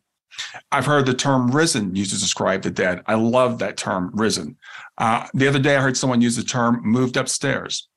[0.72, 3.02] I've heard the term risen used to describe the dead.
[3.06, 4.58] I love that term, risen.
[4.98, 7.88] Uh, the other day, I heard someone use the term moved upstairs.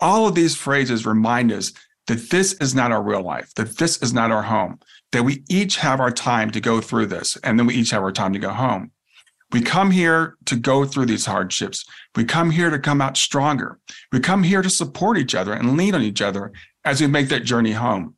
[0.00, 1.72] All of these phrases remind us
[2.06, 4.78] that this is not our real life, that this is not our home,
[5.12, 8.02] that we each have our time to go through this, and then we each have
[8.02, 8.90] our time to go home.
[9.52, 11.84] We come here to go through these hardships.
[12.16, 13.78] We come here to come out stronger.
[14.12, 16.52] We come here to support each other and lean on each other
[16.84, 18.15] as we make that journey home.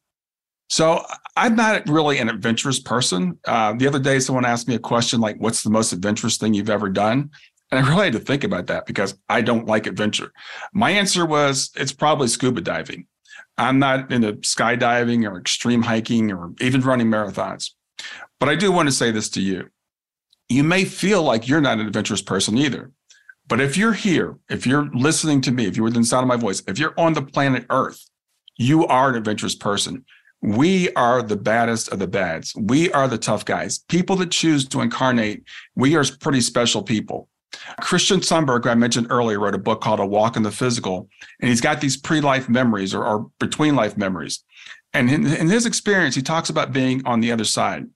[0.68, 1.04] So
[1.36, 3.38] I'm not really an adventurous person.
[3.46, 6.54] Uh, the other day, someone asked me a question like, "What's the most adventurous thing
[6.54, 7.30] you've ever done?"
[7.70, 10.32] And I really had to think about that because I don't like adventure.
[10.72, 13.06] My answer was, "It's probably scuba diving."
[13.56, 17.70] I'm not into skydiving or extreme hiking or even running marathons.
[18.38, 19.68] But I do want to say this to you.
[20.48, 22.92] You may feel like you're not an adventurous person either.
[23.48, 26.36] But if you're here, if you're listening to me, if you're within sound of my
[26.36, 28.08] voice, if you're on the planet Earth,
[28.56, 30.04] you are an adventurous person.
[30.40, 32.54] We are the baddest of the bads.
[32.54, 33.78] We are the tough guys.
[33.78, 35.42] People that choose to incarnate,
[35.74, 37.28] we are pretty special people.
[37.80, 41.08] Christian Sundberg, who I mentioned earlier, wrote a book called A Walk in the Physical,
[41.40, 44.44] and he's got these pre life memories or, or between life memories.
[44.92, 47.86] And in, in his experience, he talks about being on the other side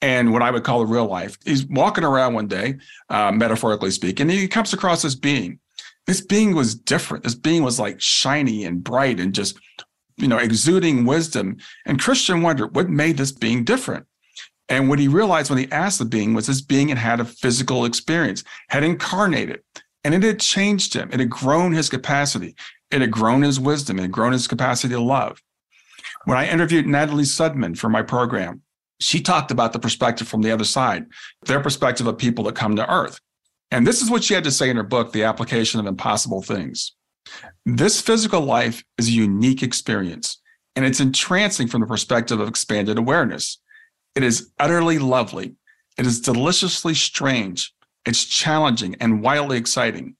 [0.00, 1.36] and what I would call the real life.
[1.44, 2.76] He's walking around one day,
[3.08, 5.60] uh, metaphorically speaking, and he comes across this being.
[6.06, 7.22] This being was different.
[7.22, 9.56] This being was like shiny and bright and just
[10.16, 11.56] you know, exuding wisdom.
[11.86, 14.06] And Christian wondered what made this being different.
[14.68, 17.24] And what he realized when he asked the being was this being had had a
[17.24, 19.60] physical experience, had incarnated,
[20.04, 21.10] and it had changed him.
[21.12, 22.54] It had grown his capacity.
[22.90, 23.98] It had grown his wisdom.
[23.98, 25.42] It had grown his capacity to love.
[26.24, 28.62] When I interviewed Natalie Sudman for my program,
[29.00, 31.06] she talked about the perspective from the other side,
[31.46, 33.20] their perspective of people that come to Earth.
[33.70, 36.42] And this is what she had to say in her book, The Application of Impossible
[36.42, 36.94] Things.
[37.64, 40.40] This physical life is a unique experience,
[40.74, 43.58] and it's entrancing from the perspective of expanded awareness.
[44.14, 45.54] It is utterly lovely.
[45.96, 47.72] It is deliciously strange.
[48.04, 50.16] It's challenging and wildly exciting.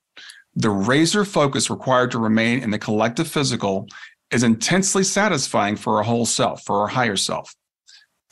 [0.54, 3.88] The razor focus required to remain in the collective physical
[4.30, 7.54] is intensely satisfying for our whole self, for our higher self.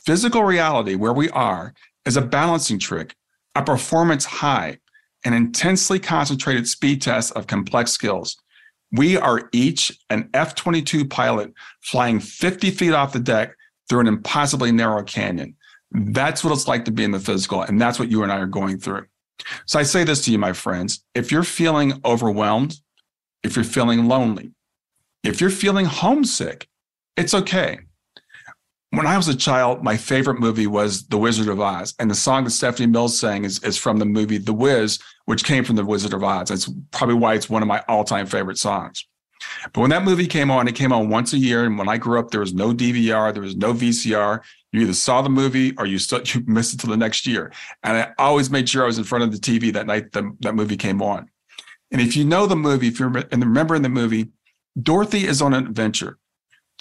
[0.05, 1.73] Physical reality, where we are,
[2.05, 3.15] is a balancing trick,
[3.55, 4.77] a performance high,
[5.25, 8.37] an intensely concentrated speed test of complex skills.
[8.91, 13.55] We are each an F 22 pilot flying 50 feet off the deck
[13.87, 15.55] through an impossibly narrow canyon.
[15.91, 17.61] That's what it's like to be in the physical.
[17.61, 19.05] And that's what you and I are going through.
[19.65, 22.77] So I say this to you, my friends if you're feeling overwhelmed,
[23.43, 24.51] if you're feeling lonely,
[25.23, 26.67] if you're feeling homesick,
[27.17, 27.79] it's okay.
[28.91, 31.93] When I was a child, my favorite movie was The Wizard of Oz.
[31.97, 35.45] And the song that Stephanie Mills sang is, is from the movie The Wiz, which
[35.45, 36.49] came from The Wizard of Oz.
[36.49, 39.07] That's probably why it's one of my all time favorite songs.
[39.71, 41.63] But when that movie came on, it came on once a year.
[41.63, 44.41] And when I grew up, there was no DVR, there was no VCR.
[44.73, 47.53] You either saw the movie or you, still, you missed it till the next year.
[47.83, 50.35] And I always made sure I was in front of the TV that night the,
[50.41, 51.29] that movie came on.
[51.91, 54.31] And if you know the movie, if you remember in the movie,
[54.81, 56.17] Dorothy is on an adventure.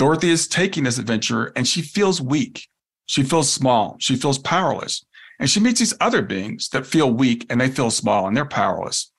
[0.01, 2.67] Dorothy is taking this adventure and she feels weak.
[3.05, 3.97] She feels small.
[3.99, 5.05] She feels powerless.
[5.39, 8.47] And she meets these other beings that feel weak and they feel small and they're
[8.47, 9.13] powerless.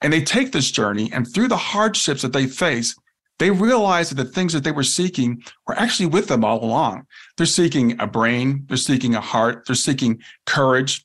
[0.00, 2.94] And they take this journey, and through the hardships that they face,
[3.40, 7.08] they realize that the things that they were seeking were actually with them all along.
[7.36, 11.03] They're seeking a brain, they're seeking a heart, they're seeking courage.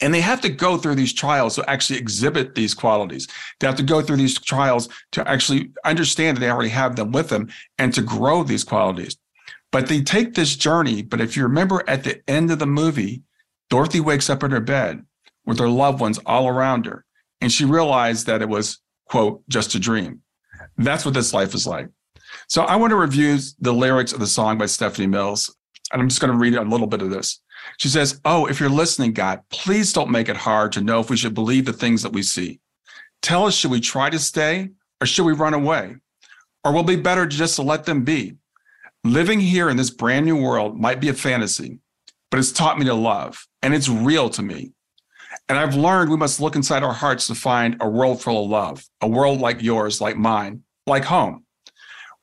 [0.00, 3.28] And they have to go through these trials to actually exhibit these qualities.
[3.58, 7.12] They have to go through these trials to actually understand that they already have them
[7.12, 9.16] with them and to grow these qualities.
[9.72, 11.02] But they take this journey.
[11.02, 13.22] But if you remember at the end of the movie,
[13.70, 15.04] Dorothy wakes up in her bed
[15.46, 17.04] with her loved ones all around her.
[17.40, 18.78] And she realized that it was,
[19.08, 20.20] quote, just a dream.
[20.76, 21.88] That's what this life is like.
[22.48, 25.54] So I want to review the lyrics of the song by Stephanie Mills.
[25.92, 27.40] And I'm just going to read a little bit of this.
[27.78, 31.10] She says, Oh, if you're listening, God, please don't make it hard to know if
[31.10, 32.60] we should believe the things that we see.
[33.22, 35.96] Tell us, should we try to stay or should we run away?
[36.64, 38.34] Or will it be better just to let them be?
[39.04, 41.78] Living here in this brand new world might be a fantasy,
[42.30, 44.72] but it's taught me to love and it's real to me.
[45.48, 48.50] And I've learned we must look inside our hearts to find a world full of
[48.50, 51.44] love, a world like yours, like mine, like home.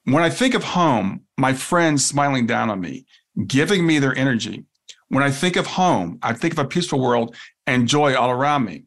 [0.03, 3.05] When I think of home, my friends smiling down on me,
[3.47, 4.65] giving me their energy.
[5.13, 7.35] When I think of home, I think of a peaceful world
[7.67, 8.85] and joy all around me.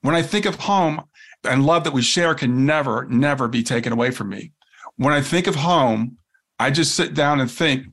[0.00, 1.04] When I think of home
[1.44, 4.50] and love that we share can never, never be taken away from me.
[4.96, 6.16] When I think of home,
[6.58, 7.86] I just sit down and think,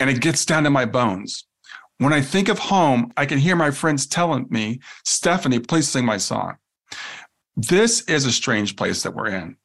[0.00, 1.44] and it gets down to my bones.
[1.98, 6.06] When I think of home, I can hear my friends telling me, Stephanie, please sing
[6.06, 6.56] my song.
[7.56, 9.58] This is a strange place that we're in.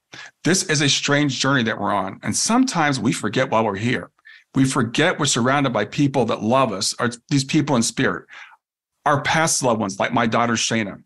[0.43, 2.19] This is a strange journey that we're on.
[2.23, 4.11] And sometimes we forget while we're here.
[4.57, 8.25] We forget we're surrounded by people that love us, or these people in spirit,
[9.05, 11.03] our past loved ones, like my daughter Shayna,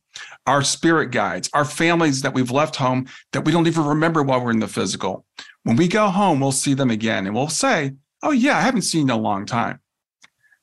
[0.47, 4.41] our spirit guides, our families that we've left home that we don't even remember while
[4.41, 5.25] we're in the physical.
[5.63, 7.91] When we go home, we'll see them again and we'll say,
[8.23, 9.81] Oh, yeah, I haven't seen you in a long time.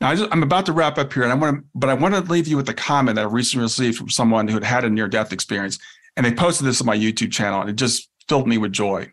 [0.01, 2.15] Now, I am about to wrap up here, and I want to, but I want
[2.15, 4.85] to leave you with a comment that I recently received from someone who had had
[4.85, 5.79] a near-death experience,
[6.17, 9.13] and they posted this on my YouTube channel, and it just filled me with joy.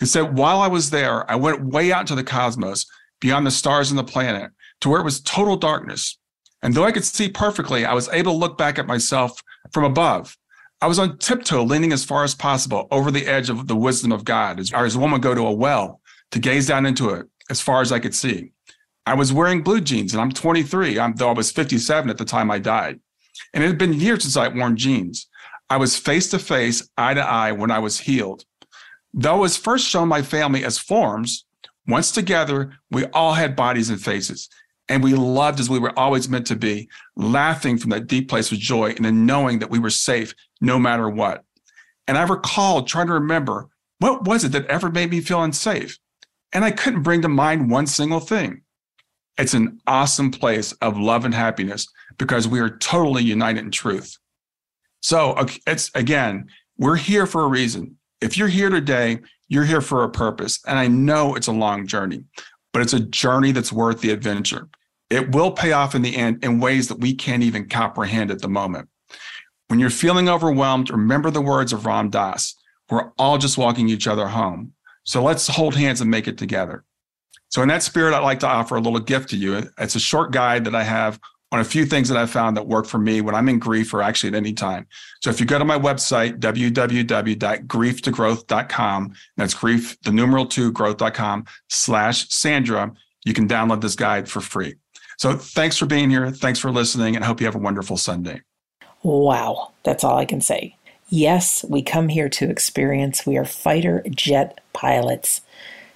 [0.00, 2.86] It said, "While I was there, I went way out into the cosmos,
[3.20, 4.50] beyond the stars and the planet,
[4.80, 6.18] to where it was total darkness.
[6.62, 9.40] And though I could see perfectly, I was able to look back at myself
[9.72, 10.36] from above.
[10.80, 14.12] I was on tiptoe, leaning as far as possible over the edge of the wisdom
[14.12, 16.00] of God, as, as a woman go to a well
[16.30, 18.52] to gaze down into it as far as I could see."
[19.08, 22.26] I was wearing blue jeans and I'm 23, I'm, though I was 57 at the
[22.26, 23.00] time I died.
[23.54, 25.28] And it had been years since I'd worn jeans.
[25.70, 28.44] I was face to face, eye to eye when I was healed.
[29.14, 31.46] Though I was first shown my family as forms,
[31.88, 34.48] once together, we all had bodies and faces.
[34.90, 38.52] And we loved as we were always meant to be, laughing from that deep place
[38.52, 41.44] of joy and then knowing that we were safe no matter what.
[42.06, 43.68] And I recalled trying to remember
[43.98, 45.98] what was it that ever made me feel unsafe?
[46.52, 48.62] And I couldn't bring to mind one single thing.
[49.36, 51.86] It's an awesome place of love and happiness
[52.16, 54.16] because we are totally united in truth.
[55.00, 55.36] So
[55.66, 57.96] it's again, we're here for a reason.
[58.20, 60.60] If you're here today, you're here for a purpose.
[60.66, 62.24] And I know it's a long journey,
[62.72, 64.68] but it's a journey that's worth the adventure.
[65.10, 68.42] it will pay off in the end in ways that we can't even comprehend at
[68.42, 68.88] the moment.
[69.68, 72.54] When you're feeling overwhelmed, remember the words of Ram Dass.
[72.90, 74.72] We're all just walking each other home.
[75.04, 76.84] So let's hold hands and make it together.
[77.50, 79.70] So, in that spirit, I'd like to offer a little gift to you.
[79.78, 81.18] It's a short guide that I have
[81.50, 83.92] on a few things that I found that work for me when I'm in grief
[83.94, 84.86] or actually at any time.
[85.22, 92.28] So, if you go to my website, www.grieftogrowth.com, that's grief, the numeral two, growth.com slash
[92.28, 92.92] Sandra,
[93.24, 94.74] you can download this guide for free.
[95.18, 96.30] So, thanks for being here.
[96.30, 98.42] Thanks for listening, and hope you have a wonderful Sunday.
[99.02, 100.76] Wow, that's all I can say.
[101.08, 103.24] Yes, we come here to experience.
[103.24, 105.40] We are fighter jet pilots,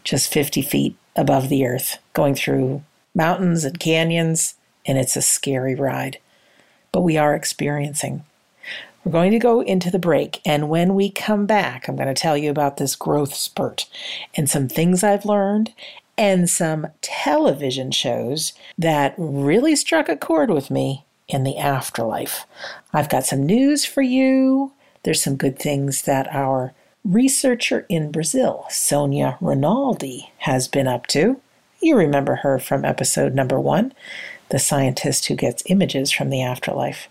[0.04, 2.82] just 50 feet above the earth, going through
[3.14, 4.54] mountains and canyons,
[4.86, 6.18] and it's a scary ride.
[6.90, 8.24] But we are experiencing.
[9.04, 12.14] We're going to go into the break, and when we come back, I'm going to
[12.14, 13.88] tell you about this growth spurt
[14.36, 15.72] and some things I've learned
[16.16, 22.46] and some television shows that really struck a chord with me in the afterlife.
[22.92, 24.72] I've got some news for you.
[25.02, 26.72] There's some good things that our
[27.04, 31.40] researcher in Brazil, Sonia Rinaldi, has been up to.
[31.80, 33.92] You remember her from episode number one,
[34.52, 37.08] the scientist who gets images from the afterlife.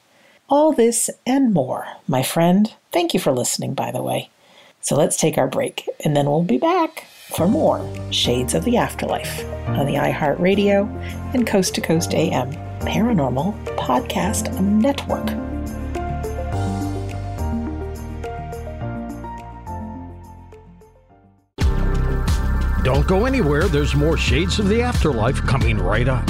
[0.47, 2.71] All this and more, my friend.
[2.91, 4.29] Thank you for listening, by the way.
[4.81, 8.77] So let's take our break, and then we'll be back for more Shades of the
[8.77, 10.87] Afterlife on the iHeartRadio
[11.33, 15.25] and Coast to Coast AM Paranormal Podcast Network.
[22.83, 23.67] Don't go anywhere.
[23.67, 26.29] There's more Shades of the Afterlife coming right up.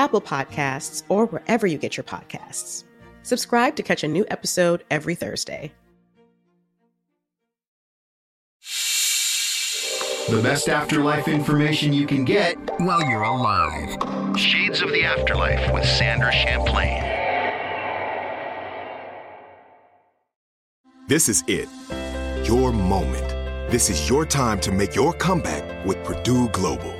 [0.00, 2.84] Apple Podcasts, or wherever you get your podcasts.
[3.22, 5.72] Subscribe to catch a new episode every Thursday.
[10.30, 14.38] The best afterlife information you can get while you're alive.
[14.38, 17.02] Shades of the Afterlife with Sandra Champlain.
[21.08, 21.68] This is it.
[22.48, 23.28] Your moment.
[23.70, 26.99] This is your time to make your comeback with Purdue Global.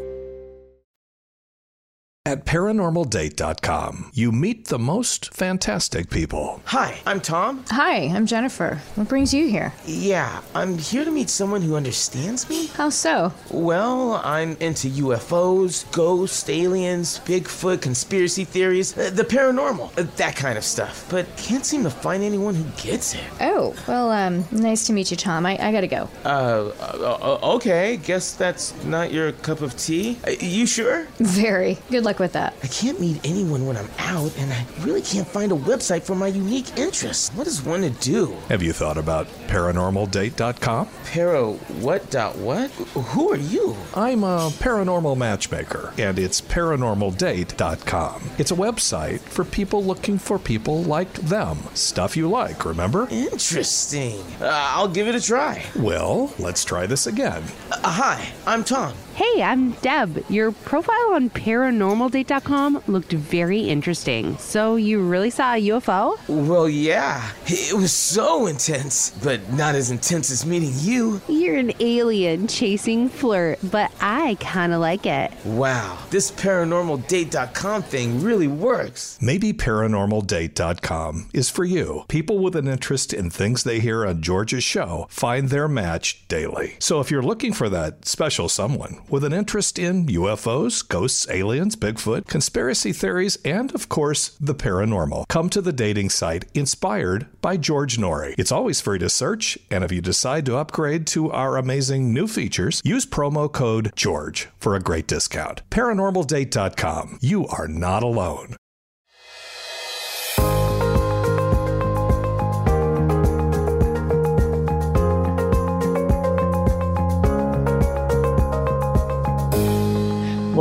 [2.23, 6.61] At paranormaldate.com, you meet the most fantastic people.
[6.65, 7.65] Hi, I'm Tom.
[7.71, 8.79] Hi, I'm Jennifer.
[8.93, 9.73] What brings you here?
[9.87, 12.67] Yeah, I'm here to meet someone who understands me.
[12.67, 13.33] How so?
[13.49, 20.59] Well, I'm into UFOs, ghosts, aliens, Bigfoot, conspiracy theories, uh, the paranormal, uh, that kind
[20.59, 21.07] of stuff.
[21.09, 23.23] But can't seem to find anyone who gets it.
[23.39, 25.47] Oh, well, um, nice to meet you, Tom.
[25.47, 26.07] I, I gotta go.
[26.23, 27.97] Uh, uh, okay.
[27.97, 30.19] Guess that's not your cup of tea.
[30.27, 31.07] Uh, you sure?
[31.17, 31.79] Very.
[31.89, 32.55] Good luck with that.
[32.63, 36.15] I can't meet anyone when I'm out, and I really can't find a website for
[36.15, 37.29] my unique interests.
[37.35, 38.35] What does one to do?
[38.49, 40.89] Have you thought about paranormaldate.com?
[41.11, 42.69] Para what dot what?
[42.71, 43.75] Who are you?
[43.95, 48.29] I'm a paranormal matchmaker, and it's paranormaldate.com.
[48.37, 51.57] It's a website for people looking for people like them.
[51.73, 53.07] Stuff you like, remember?
[53.09, 54.19] Interesting.
[54.41, 55.63] Uh, I'll give it a try.
[55.77, 57.43] Well, let's try this again.
[57.71, 58.93] Uh, hi, I'm Tom.
[59.15, 60.23] Hey, I'm Deb.
[60.29, 64.37] Your profile on paranormaldate.com looked very interesting.
[64.37, 66.17] So, you really saw a UFO?
[66.29, 67.29] Well, yeah.
[67.45, 71.21] It was so intense, but not as intense as meeting you.
[71.27, 75.31] You're an alien chasing flirt, but I kind of like it.
[75.43, 79.19] Wow, this paranormaldate.com thing really works.
[79.21, 82.05] Maybe paranormaldate.com is for you.
[82.07, 86.77] People with an interest in things they hear on George's show find their match daily.
[86.79, 91.75] So if you're looking for that special someone, with an interest in UFOs, ghosts, aliens,
[91.75, 95.27] Bigfoot, conspiracy theories, and of course, the paranormal.
[95.27, 98.35] Come to the dating site inspired by George Noory.
[98.37, 102.27] It's always free to search, and if you decide to upgrade to our amazing new
[102.27, 105.61] features, use promo code GEORGE for a great discount.
[105.69, 107.19] ParanormalDate.com.
[107.21, 108.55] You are not alone.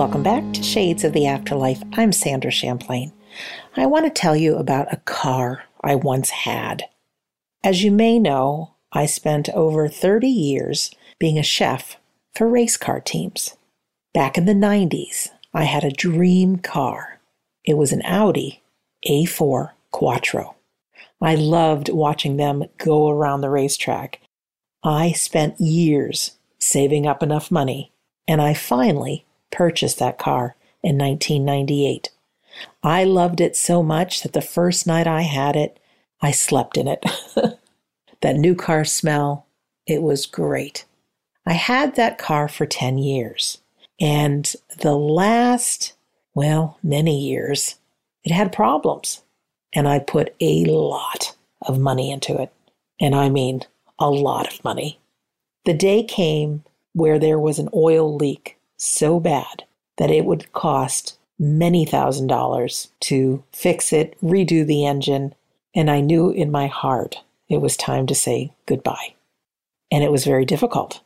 [0.01, 1.83] Welcome back to Shades of the Afterlife.
[1.93, 3.13] I'm Sandra Champlain.
[3.77, 6.85] I want to tell you about a car I once had.
[7.63, 11.99] As you may know, I spent over 30 years being a chef
[12.35, 13.59] for race car teams.
[14.15, 17.21] Back in the 90s, I had a dream car.
[17.67, 18.63] It was an Audi
[19.07, 20.55] A4 Quattro.
[21.21, 24.23] I loved watching them go around the racetrack.
[24.83, 27.93] I spent years saving up enough money,
[28.27, 32.11] and I finally purchased that car in 1998.
[32.83, 35.79] I loved it so much that the first night I had it,
[36.21, 37.05] I slept in it.
[38.21, 39.47] that new car smell,
[39.87, 40.85] it was great.
[41.47, 43.59] I had that car for 10 years.
[44.01, 45.95] And the last,
[46.35, 47.77] well, many years,
[48.25, 49.23] it had problems.
[49.73, 52.53] And I put a lot of money into it.
[53.01, 53.63] And I mean
[53.99, 54.99] a lot of money.
[55.65, 59.65] The day came where there was an oil leak so bad
[59.99, 65.35] that it would cost many thousand dollars to fix it, redo the engine,
[65.75, 67.17] and I knew in my heart
[67.49, 69.15] it was time to say goodbye.
[69.91, 71.01] And it was very difficult.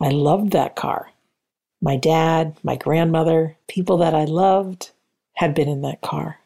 [0.00, 1.10] I loved that car.
[1.80, 4.90] My dad, my grandmother, people that I loved
[5.34, 6.40] had been in that car.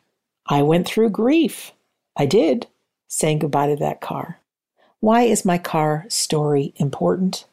[0.47, 1.73] I went through grief.
[2.17, 2.67] I did,
[3.07, 4.41] saying goodbye to that car.
[5.01, 7.47] Why is my car story important?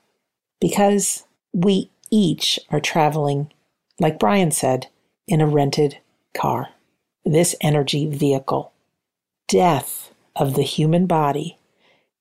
[0.59, 1.23] Because
[1.53, 3.51] we each are traveling,
[3.99, 4.87] like Brian said,
[5.27, 5.97] in a rented
[6.33, 6.69] car,
[7.23, 8.71] this energy vehicle.
[9.47, 11.57] Death of the human body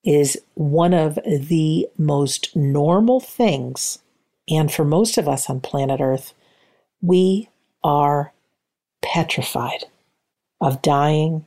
[0.04, 3.98] is one of the most normal things.
[4.48, 6.34] And for most of us on planet Earth,
[7.00, 7.48] we
[7.82, 8.32] are
[9.02, 9.86] petrified
[10.60, 11.46] of dying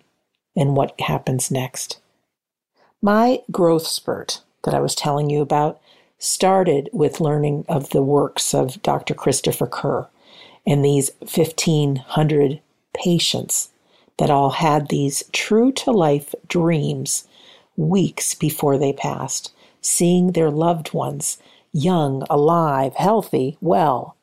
[0.56, 2.00] and what happens next.
[3.02, 5.80] My growth spurt that I was telling you about
[6.20, 9.14] started with learning of the works of Dr.
[9.14, 10.08] Christopher Kerr
[10.66, 12.60] and these 1,500
[12.94, 13.70] patients
[14.18, 17.28] that all had these true to life dreams
[17.76, 21.38] weeks before they passed, seeing their loved ones
[21.72, 24.16] young, alive, healthy, well.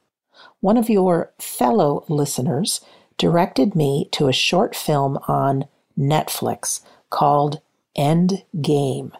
[0.61, 2.81] One of your fellow listeners
[3.17, 5.67] directed me to a short film on
[5.97, 6.81] Netflix
[7.11, 7.61] called
[7.95, 9.13] End Game,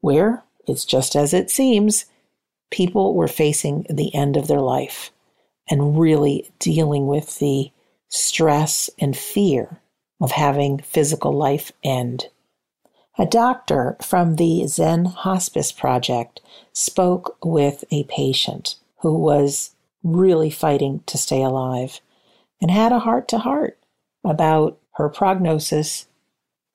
[0.00, 2.06] where it's just as it seems
[2.74, 5.12] people were facing the end of their life
[5.70, 7.70] and really dealing with the
[8.08, 9.80] stress and fear
[10.20, 12.26] of having physical life end.
[13.16, 16.40] A doctor from the Zen Hospice Project
[16.72, 19.70] spoke with a patient who was
[20.02, 22.00] really fighting to stay alive
[22.60, 23.78] and had a heart to heart
[24.24, 26.08] about her prognosis,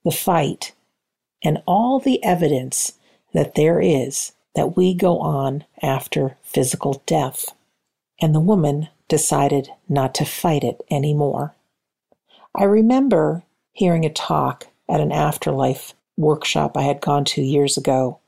[0.05, 0.71] the fight,
[1.43, 2.93] and all the evidence
[3.33, 7.53] that there is that we go on after physical death.
[8.21, 11.55] And the woman decided not to fight it anymore.
[12.55, 18.19] I remember hearing a talk at an afterlife workshop I had gone to years ago,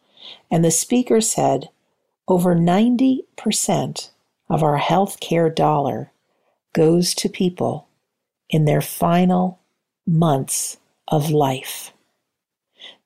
[0.49, 1.69] and the speaker said
[2.27, 4.09] over 90%
[4.49, 6.11] of our health care dollar
[6.73, 7.87] goes to people
[8.49, 9.59] in their final
[10.07, 11.91] months of life.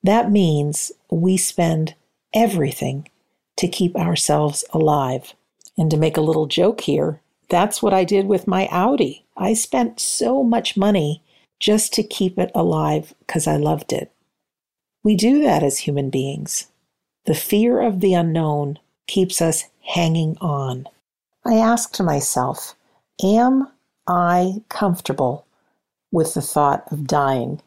[0.02, 1.94] That means we spend
[2.34, 3.08] everything
[3.56, 5.34] to keep ourselves alive.
[5.78, 9.24] And to make a little joke here, that's what I did with my Audi.
[9.36, 11.22] I spent so much money
[11.60, 14.10] just to keep it alive because I loved it.
[15.02, 16.66] We do that as human beings.
[17.26, 20.88] The fear of the unknown keeps us hanging on.
[21.44, 22.74] I asked myself,
[23.22, 23.70] am
[24.06, 25.46] I comfortable
[26.10, 27.60] with the thought of dying?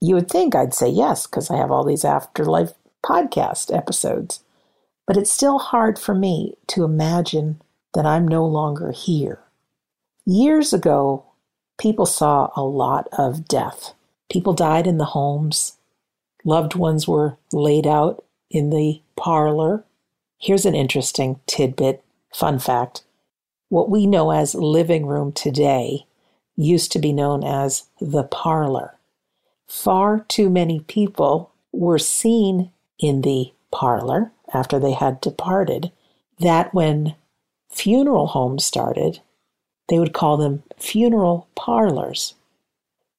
[0.00, 2.72] You would think I'd say yes, because I have all these afterlife
[3.04, 4.40] podcast episodes.
[5.06, 7.60] But it's still hard for me to imagine
[7.92, 9.40] that I'm no longer here.
[10.26, 11.24] Years ago,
[11.78, 13.92] people saw a lot of death.
[14.30, 15.76] People died in the homes.
[16.44, 19.84] Loved ones were laid out in the parlor.
[20.38, 22.02] Here's an interesting tidbit,
[22.32, 23.02] fun fact.
[23.68, 26.06] What we know as living room today
[26.56, 28.96] used to be known as the parlor.
[29.66, 32.70] Far too many people were seen
[33.04, 35.92] in the parlor after they had departed
[36.38, 37.14] that when
[37.70, 39.20] funeral homes started,
[39.88, 42.34] they would call them funeral parlors.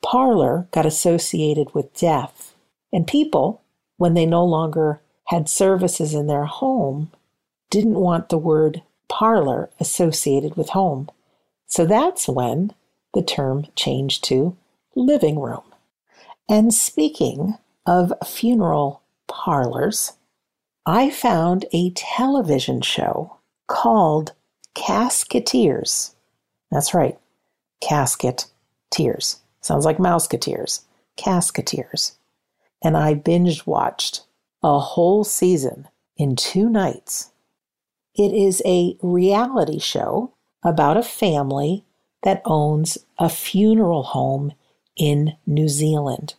[0.03, 2.55] Parlor got associated with death,
[2.91, 3.61] and people,
[3.97, 7.11] when they no longer had services in their home,
[7.69, 11.09] didn't want the word parlor associated with home.
[11.67, 12.73] So that's when
[13.13, 14.57] the term changed to
[14.95, 15.63] living room.
[16.49, 17.55] And speaking
[17.85, 20.13] of funeral parlors,
[20.85, 24.33] I found a television show called
[24.75, 26.13] Casketeers.
[26.71, 27.17] That's right,
[27.81, 28.47] Casket
[28.91, 29.41] Tears.
[29.61, 30.81] Sounds like Mouseketeers.
[31.17, 32.17] Casketeers.
[32.83, 34.25] And I binge watched
[34.61, 37.31] a whole season in two nights.
[38.15, 41.83] It is a reality show about a family
[42.23, 44.53] that owns a funeral home
[44.95, 46.35] in New Zealand.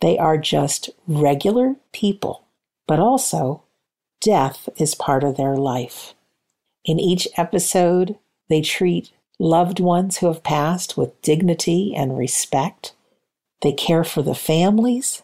[0.00, 2.44] They are just regular people
[2.88, 3.62] but also
[4.20, 6.14] death is part of their life.
[6.84, 8.16] In each episode,
[8.48, 12.94] they treat loved ones who have passed with dignity and respect.
[13.62, 15.22] They care for the families.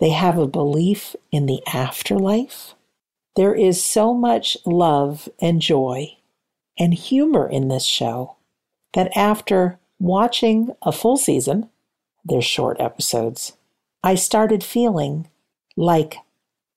[0.00, 2.74] They have a belief in the afterlife.
[3.36, 6.18] There is so much love and joy
[6.78, 8.36] and humor in this show
[8.92, 11.70] that after watching a full season,
[12.24, 13.56] they're short episodes,
[14.04, 15.28] I started feeling
[15.76, 16.16] like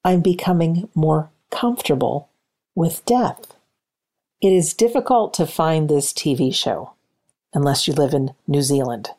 [0.03, 2.30] I'm becoming more comfortable
[2.76, 3.55] with death.
[4.41, 6.91] It is difficult to find this TV show
[7.53, 9.09] unless you live in New Zealand.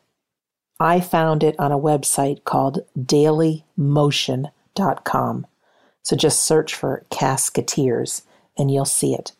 [0.79, 5.47] I found it on a website called dailymotion.com.
[6.03, 8.21] So just search for Casketeers
[8.57, 9.33] and you'll see it.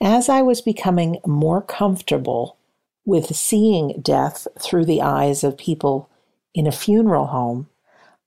[0.00, 2.56] As I was becoming more comfortable
[3.04, 6.07] with seeing death through the eyes of people
[6.54, 7.68] in a funeral home,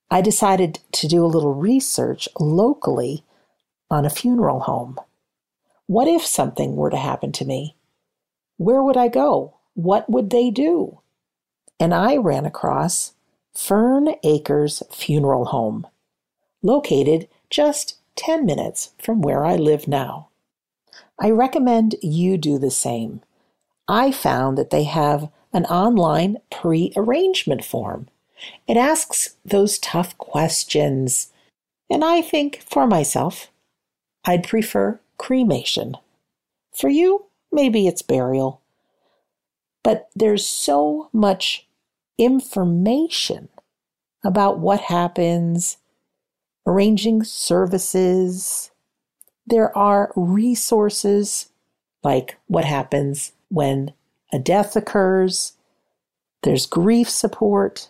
[0.10, 3.24] I decided to do a little research locally
[3.90, 5.00] on a funeral home.
[5.88, 7.76] What if something were to happen to me?
[8.58, 9.56] Where would I go?
[9.74, 11.00] What would they do?
[11.80, 13.14] And I ran across
[13.54, 15.88] Fern Acres Funeral Home,
[16.62, 20.30] located just 10 minutes from where I live now.
[21.20, 23.22] I recommend you do the same.
[23.88, 28.08] I found that they have an online pre arrangement form
[28.68, 31.32] it asks those tough questions.
[31.90, 33.52] And I think for myself,
[34.26, 35.98] I'd prefer cremation.
[36.74, 38.62] For you, maybe it's burial.
[39.84, 41.68] But there's so much
[42.18, 43.50] information
[44.24, 45.78] about what happens,
[46.68, 48.72] arranging services.
[49.46, 51.50] There are resources
[52.04, 53.94] like what happens when
[54.32, 55.54] a death occurs.
[56.44, 57.90] There's grief support.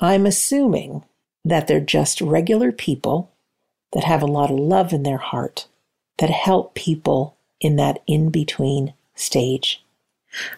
[0.00, 1.04] I'm assuming
[1.44, 3.30] that they're just regular people
[3.92, 5.66] that have a lot of love in their heart
[6.18, 9.82] that help people in that in between stage.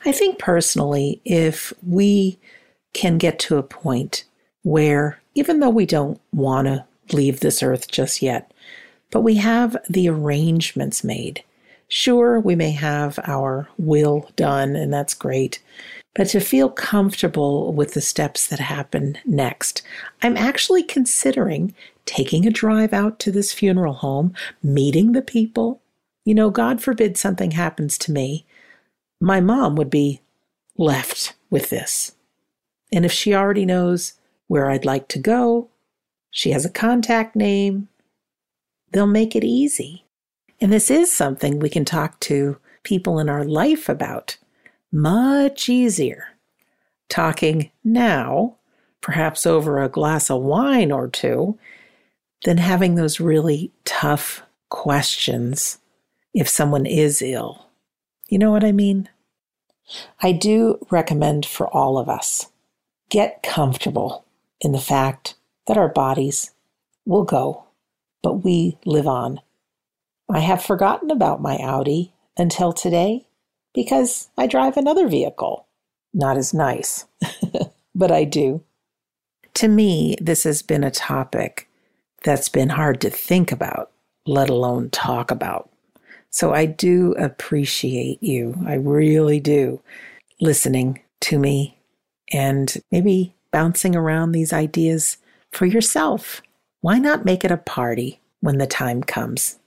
[0.04, 2.38] I think personally, if we
[2.92, 4.24] can get to a point
[4.62, 8.52] where, even though we don't want to leave this earth just yet,
[9.10, 11.42] but we have the arrangements made,
[11.94, 15.62] Sure, we may have our will done, and that's great,
[16.14, 19.82] but to feel comfortable with the steps that happen next,
[20.22, 21.74] I'm actually considering
[22.06, 24.32] taking a drive out to this funeral home,
[24.62, 25.82] meeting the people.
[26.24, 28.46] You know, God forbid something happens to me.
[29.20, 30.22] My mom would be
[30.78, 32.12] left with this.
[32.90, 34.14] And if she already knows
[34.46, 35.68] where I'd like to go,
[36.30, 37.88] she has a contact name,
[38.92, 40.06] they'll make it easy.
[40.62, 44.36] And this is something we can talk to people in our life about
[44.92, 46.28] much easier.
[47.08, 48.58] Talking now,
[49.00, 51.58] perhaps over a glass of wine or two,
[52.44, 55.78] than having those really tough questions
[56.32, 57.66] if someone is ill.
[58.28, 59.08] You know what I mean?
[60.22, 62.52] I do recommend for all of us
[63.10, 64.24] get comfortable
[64.60, 65.34] in the fact
[65.66, 66.52] that our bodies
[67.04, 67.64] will go,
[68.22, 69.40] but we live on.
[70.32, 73.26] I have forgotten about my Audi until today
[73.74, 75.66] because I drive another vehicle.
[76.14, 77.04] Not as nice,
[77.94, 78.62] but I do.
[79.54, 81.68] To me, this has been a topic
[82.24, 83.90] that's been hard to think about,
[84.26, 85.68] let alone talk about.
[86.30, 88.54] So I do appreciate you.
[88.66, 89.82] I really do
[90.40, 91.78] listening to me
[92.32, 95.18] and maybe bouncing around these ideas
[95.50, 96.40] for yourself.
[96.80, 99.58] Why not make it a party when the time comes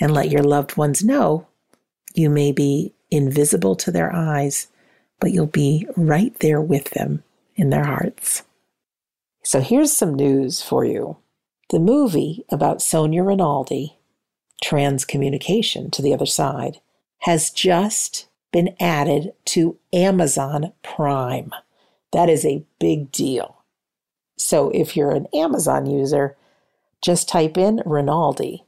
[0.00, 1.46] and let your loved ones know
[2.14, 4.68] you may be invisible to their eyes,
[5.20, 7.22] but you'll be right there with them
[7.54, 8.42] in their hearts.
[9.42, 11.16] So here's some news for you.
[11.70, 13.96] The movie about Sonia Rinaldi,
[14.64, 16.80] Transcommunication to the Other Side,
[17.20, 21.52] has just been added to Amazon Prime.
[22.12, 23.62] That is a big deal.
[24.36, 26.36] So if you're an Amazon user,
[27.02, 28.64] just type in Rinaldi,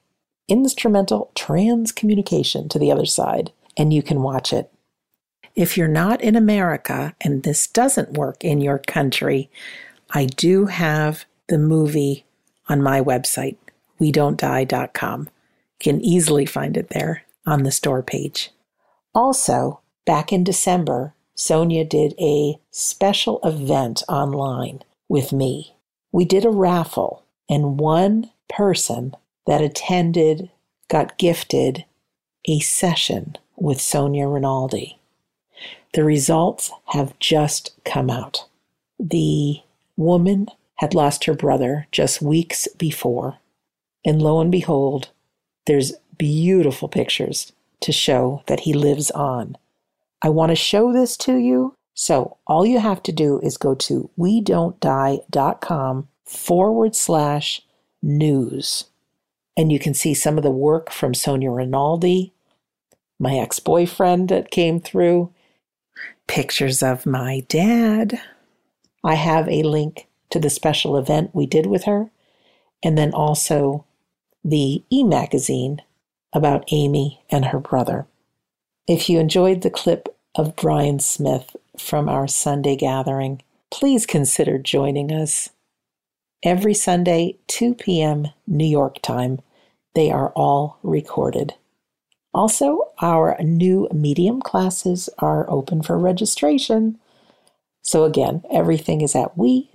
[0.49, 4.71] instrumental transcommunication to the other side, and you can watch it.
[5.55, 9.51] If you're not in America and this doesn't work in your country,
[10.11, 12.25] I do have the movie
[12.69, 13.57] on my website,
[13.99, 15.21] we don't die.com.
[15.23, 18.51] You can easily find it there on the store page.
[19.15, 25.75] Also, back in December, Sonia did a special event online with me.
[26.13, 29.15] We did a raffle, and one person
[29.47, 30.51] that attended
[30.89, 31.85] got gifted
[32.47, 34.99] a session with Sonia Rinaldi.
[35.95, 38.47] The results have just come out.
[38.99, 39.61] The
[39.97, 43.39] woman had lost her brother just weeks before,
[44.05, 45.11] and lo and behold,
[45.67, 49.57] there's beautiful pictures to show that he lives on.
[50.23, 51.75] I want to show this to you.
[51.95, 57.63] So all you have to do is go to we don't die.com forward slash
[58.03, 58.85] news.
[59.57, 62.33] And you can see some of the work from Sonia Rinaldi,
[63.19, 65.33] my ex boyfriend that came through,
[66.27, 68.21] pictures of my dad.
[69.05, 72.11] I have a link to the special event we did with her,
[72.83, 73.85] and then also
[74.45, 75.83] the e magazine
[76.33, 78.07] about Amy and her brother.
[78.89, 85.13] If you enjoyed the clip of Brian Smith from our Sunday gathering, please consider joining
[85.13, 85.51] us.
[86.43, 88.29] Every Sunday, 2 p.m.
[88.49, 89.41] New York time,
[89.95, 91.55] they are all recorded.
[92.35, 96.99] Also, our new medium classes are open for registration.
[97.83, 99.71] So, again, everything is at we.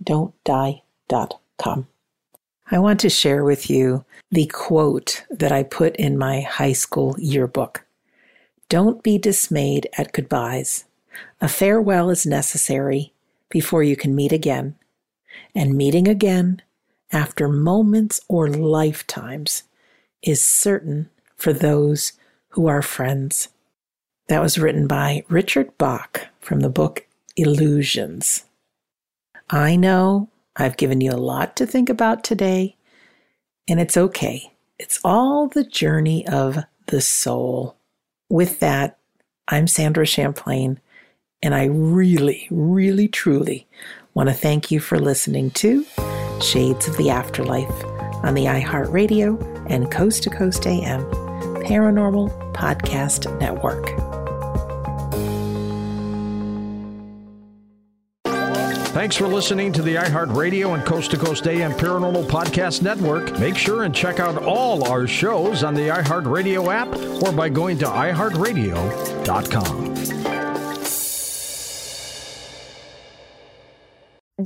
[2.70, 7.16] I want to share with you the quote that I put in my high school
[7.18, 7.86] yearbook.
[8.68, 10.84] Don't be dismayed at goodbyes.
[11.40, 13.14] A farewell is necessary
[13.50, 14.76] before you can meet again.
[15.56, 16.62] And meeting again
[17.12, 19.64] after moments or lifetimes
[20.22, 22.14] is certain for those
[22.50, 23.50] who are friends.
[24.28, 28.46] That was written by Richard Bach from the book Illusions.
[29.50, 32.76] I know I've given you a lot to think about today,
[33.68, 34.52] and it's okay.
[34.80, 36.58] It's all the journey of
[36.88, 37.78] the soul.
[38.30, 38.98] With that,
[39.48, 40.80] I'm Sandra Champlain,
[41.42, 43.68] and I really, really, truly
[44.18, 45.86] want to thank you for listening to
[46.42, 47.70] Shades of the Afterlife
[48.24, 51.04] on the iHeartRadio and Coast to Coast AM
[51.62, 53.86] Paranormal Podcast Network.
[58.88, 63.38] Thanks for listening to the iHeartRadio and Coast to Coast AM Paranormal Podcast Network.
[63.38, 66.88] Make sure and check out all our shows on the iHeartRadio app
[67.22, 70.17] or by going to iHeartRadio.com.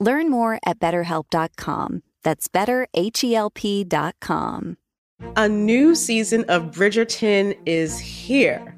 [0.00, 2.02] Learn more at betterhelp.com.
[2.22, 4.76] That's betterhelp.com.
[5.36, 8.77] A new season of Bridgerton is here.